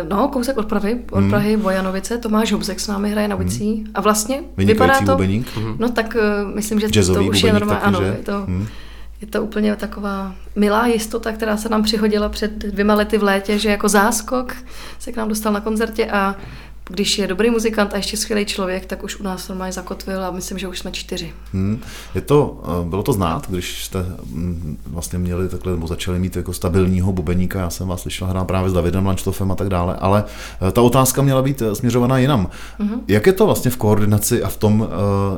[0.09, 1.29] No, kousek od Prahy, od hmm.
[1.29, 3.91] Prahy Vojanovice, Tomáš Hubzek s námi hraje na bicí hmm.
[3.93, 5.47] a vlastně Vynikající vypadá to, bubeník.
[5.77, 6.17] no tak
[6.55, 8.67] myslím, že Jazzový to už je normálně, ano, je to, hmm
[9.21, 13.59] je to úplně taková milá jistota, která se nám přihodila před dvěma lety v létě,
[13.59, 14.55] že jako záskok
[14.99, 16.35] se k nám dostal na koncertě a
[16.89, 20.31] když je dobrý muzikant a ještě skvělý člověk, tak už u nás normálně zakotvil a
[20.31, 21.33] myslím, že už jsme čtyři.
[21.53, 21.81] Hmm.
[22.15, 26.35] Je to, eh, bylo to znát, když jste mm, vlastně měli takhle, nebo začali mít
[26.35, 29.95] jako stabilního bubeníka, já jsem vás slyšel hrát právě s Davidem Lanštofem a tak dále,
[29.95, 30.23] ale
[30.67, 32.49] eh, ta otázka měla být eh, směřovaná jinam.
[32.79, 32.99] Mm-hmm.
[33.07, 34.87] Jak je to vlastně v koordinaci a v tom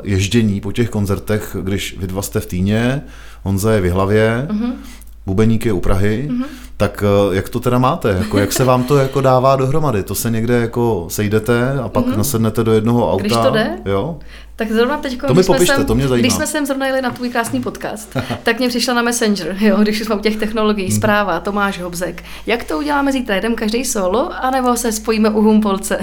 [0.04, 3.04] ježdění po těch koncertech, když vy dva jste v Týně,
[3.44, 4.74] Honza je v Hlavě, mm-hmm.
[5.26, 6.46] Bubeník je u Prahy, mm-hmm.
[6.78, 8.10] tak jak to teda máte?
[8.10, 10.04] Jako, jak se vám to jako dává dohromady?
[10.04, 12.18] To se někde jako sejdete a pak mm-hmm.
[12.18, 13.22] nasednete do jednoho auta?
[13.22, 13.78] Když to jde?
[13.86, 14.18] Jo?
[14.64, 16.22] Tak zrovna teď, to mi popište, sem, to mě zajímá.
[16.22, 19.78] když jsme sem zrovna jeli na tvůj krásný podcast, tak mě přišla na Messenger, jo,
[19.82, 20.96] když jsme u těch technologií, hmm.
[20.96, 22.24] zpráva, Tomáš Hobzek.
[22.46, 23.36] Jak to uděláme zítra?
[23.36, 26.00] Jdem každý solo, anebo se spojíme u Humpolce?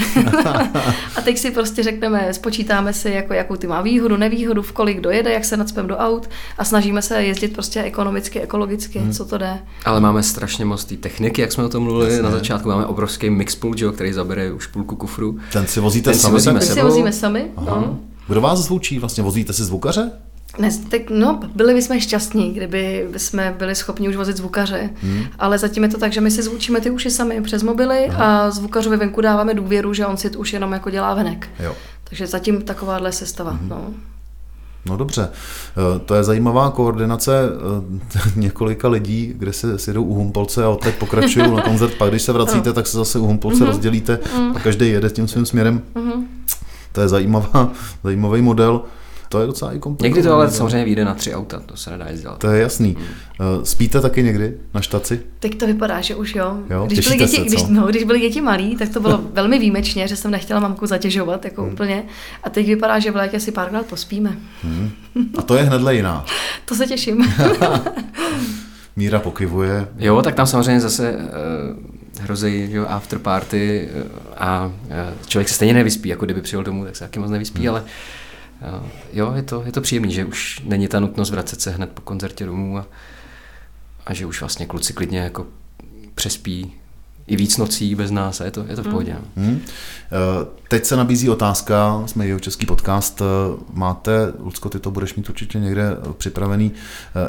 [1.16, 5.00] a teď si prostě řekneme, spočítáme si, jako, jakou ty má výhodu, nevýhodu, v kolik
[5.00, 9.12] dojede, jak se nadspem do aut a snažíme se jezdit prostě ekonomicky, ekologicky, hmm.
[9.12, 9.58] co to jde.
[9.84, 12.22] Ale máme strašně moc té techniky, jak jsme o tom mluvili Jasně.
[12.22, 12.68] na začátku.
[12.68, 15.38] Máme obrovský mixpool, který zabere už půlku kufru.
[15.52, 16.40] Ten si vozíte Ten sami?
[16.40, 16.74] Si vozíme, sebou.
[16.74, 17.50] si vozíme sami.
[17.66, 17.98] No.
[18.28, 18.98] Kdo vás zvučí?
[18.98, 20.10] Vlastně vozíte si zvukaře?
[20.58, 25.24] Ne, tak, no, byli bychom šťastní, kdyby jsme byli schopni už vozit zvukaře, hmm.
[25.38, 28.46] ale zatím je to tak, že my si zvučíme ty uši sami přes mobily Aha.
[28.46, 31.48] a zvukařovi venku dáváme důvěru, že on si už jenom jako dělá venek.
[31.60, 31.74] Jo.
[32.04, 33.50] Takže zatím takováhle sestava.
[33.50, 33.68] Hmm.
[33.68, 33.94] No.
[34.86, 37.48] No dobře, eh, to je zajímavá koordinace
[38.16, 42.22] eh, několika lidí, kde se sjedou u Humpolce a odteď pokračují na koncert, pak když
[42.22, 43.66] se vracíte, tak se zase u Humpolce mm-hmm.
[43.66, 44.56] rozdělíte mm.
[44.56, 45.82] a každý jede tím svým směrem.
[45.94, 46.22] Mm-hmm.
[46.92, 47.72] To je zajímavá,
[48.04, 48.82] zajímavý model.
[49.30, 50.16] To je docela i komplikované.
[50.16, 52.38] Někdy to ale samozřejmě vyjde na tři auta, to se nedá dělat.
[52.38, 52.96] To je jasný.
[53.38, 53.64] Hmm.
[53.64, 55.20] Spíte taky někdy na štaci?
[55.40, 56.56] Teď to vypadá, že už jo.
[56.70, 56.86] jo?
[56.86, 60.08] Když, byly děti, se, když, no, když byly děti malí, tak to bylo velmi výjimečně,
[60.08, 61.72] že jsem nechtěla mamku zatěžovat jako hmm.
[61.72, 62.04] úplně.
[62.42, 64.36] A teď vypadá, že v létě si párkrát pospíme.
[64.62, 64.90] Hmm.
[65.38, 66.24] A to je hnedle jiná.
[66.64, 67.34] to se těším.
[68.96, 69.88] Míra pokyvuje.
[69.98, 74.04] Jo, tak tam samozřejmě zase uh, hrozí jo, after party eh,
[74.36, 77.60] a eh, člověk se stejně nevyspí, jako kdyby přijel domů, tak se taky moc nevyspí,
[77.60, 77.68] hmm.
[77.68, 77.84] ale
[78.62, 81.90] eh, jo, je to, je to příjemný, že už není ta nutnost vracet se hned
[81.90, 82.86] po koncertě domů a,
[84.06, 85.46] a že už vlastně kluci klidně jako
[86.14, 86.72] přespí
[87.26, 88.92] i víc nocí bez nás a je to, je to v hmm.
[88.92, 89.16] pohodě.
[89.36, 89.46] Hmm.
[89.46, 89.60] Hmm.
[90.68, 93.22] Teď se nabízí otázka, jsme jeho český podcast,
[93.72, 96.72] máte, Lucko, ty to budeš mít určitě někde připravený,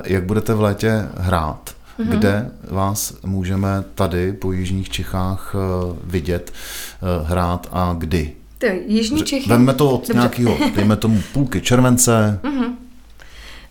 [0.06, 1.76] jak budete v létě hrát?
[2.00, 2.18] Mm-hmm.
[2.18, 8.34] kde vás můžeme tady po Jižních Čechách eh, vidět, eh, hrát a kdy.
[8.58, 9.50] Ty, Jižní Čechy.
[9.50, 12.40] Vemme to od nějakého, dejme tomu půlky července.
[12.44, 12.81] Mm-hmm.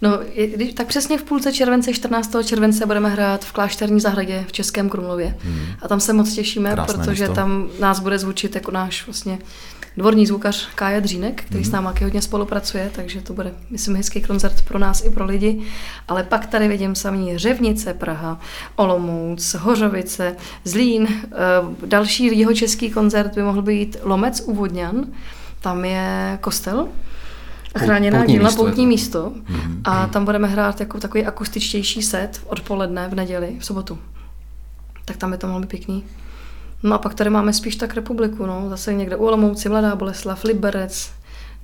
[0.02, 0.18] No,
[0.74, 2.36] tak přesně v půlce července, 14.
[2.44, 5.36] července budeme hrát v Klášterní zahradě v Českém Krumlově.
[5.40, 5.66] Hmm.
[5.82, 7.34] A tam se moc těšíme, Krásné protože místo.
[7.34, 9.38] tam nás bude zvučit jako náš vlastně
[9.96, 11.68] dvorní zvukař Kája Dřínek, který mm-hmm.
[11.68, 15.60] s námi hodně spolupracuje, takže to bude, myslím, hezký koncert pro nás i pro lidi.
[16.08, 18.40] Ale pak tady vidím samý Řevnice, Praha,
[18.76, 21.08] Olomouc, Hořovice, Zlín.
[21.10, 21.26] Eh,
[21.86, 25.06] další jeho český koncert by mohl být Lomec u Vodňan.
[25.60, 26.88] Tam je kostel,
[27.78, 29.32] chráněná poutní díla, místo, poutní místo.
[29.50, 29.80] Mm-hmm.
[29.84, 33.98] A tam budeme hrát jako takový akustičtější set odpoledne v neděli, v sobotu.
[35.04, 36.04] Tak tam by to být pěkný.
[36.82, 38.66] No a pak tady máme spíš tak republiku, no.
[38.68, 41.12] Zase někde u Olomouci, Mladá Boleslav, Liberec,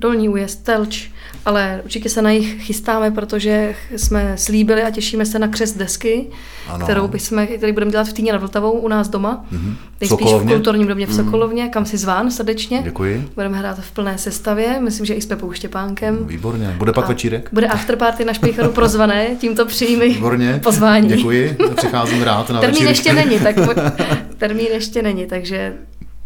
[0.00, 1.10] Dolní újezd, Telč,
[1.44, 6.26] ale určitě se na nich chystáme, protože jsme slíbili a těšíme se na křest desky,
[6.68, 6.84] ano.
[6.84, 9.44] kterou bychom, který budeme dělat v Týně nad Vltavou u nás doma.
[9.52, 9.74] Mm-hmm.
[10.00, 11.24] Nejspíš v kulturním domě v mm-hmm.
[11.24, 12.80] Sokolovně, kam si zván srdečně.
[12.84, 13.28] Děkuji.
[13.34, 16.26] Budeme hrát v plné sestavě, myslím, že i s Pepou Štěpánkem.
[16.26, 16.74] Výborně.
[16.78, 17.48] Bude pak a večírek?
[17.52, 20.60] Bude afterparty na Špejcharu prozvané, tímto přijmy Výborně.
[20.62, 21.08] pozvání.
[21.08, 23.56] Děkuji, přicházím rád na Termín ještě není, tak
[24.38, 25.74] termín ještě není, takže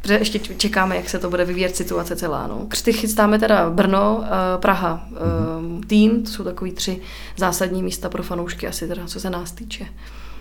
[0.03, 2.47] Protože ještě čekáme, jak se to bude vyvíjet situace celá.
[2.47, 2.67] No.
[2.69, 5.87] Křty chystáme teda Brno, eh, Praha, mm-hmm.
[5.87, 7.01] Týn, to jsou takový tři
[7.37, 9.87] zásadní místa pro fanoušky, asi teda, co se nás týče.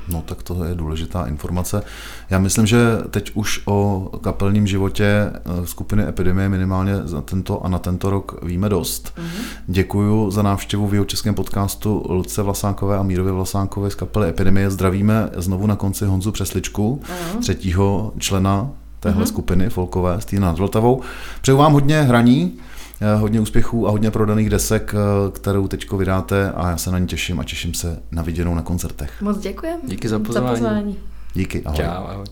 [0.08, 1.84] No tak to je důležitá informace.
[2.30, 2.78] Já myslím, že
[3.10, 8.44] teď už o kapelním životě eh, skupiny Epidemie minimálně za tento a na tento rok
[8.44, 9.14] víme dost.
[9.18, 9.44] Mm-hmm.
[9.68, 14.70] Děkuji za návštěvu v jeho českém podcastu Luce Vlasánkové a Mírově Vlasánkové z kapely Epidemie.
[14.70, 17.40] Zdravíme znovu na konci Honzu Přesličku, mm-hmm.
[17.40, 19.28] třetího člena téhle mm-hmm.
[19.28, 21.02] skupiny folkové s Týna nad Vltavou.
[21.42, 22.54] Přeju vám hodně hraní,
[23.02, 27.00] eh, hodně úspěchů a hodně prodaných desek, eh, kterou teď vydáte a já se na
[27.00, 29.22] ní těším a těším se na viděnou na koncertech.
[29.22, 29.80] Moc děkujeme.
[29.88, 30.48] Díky za pozvání.
[30.48, 30.98] Za pozvání.
[31.34, 31.78] Díky, ahoj.
[31.78, 32.26] Čau, ahoj.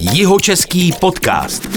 [0.00, 1.68] Jihočeský podcast.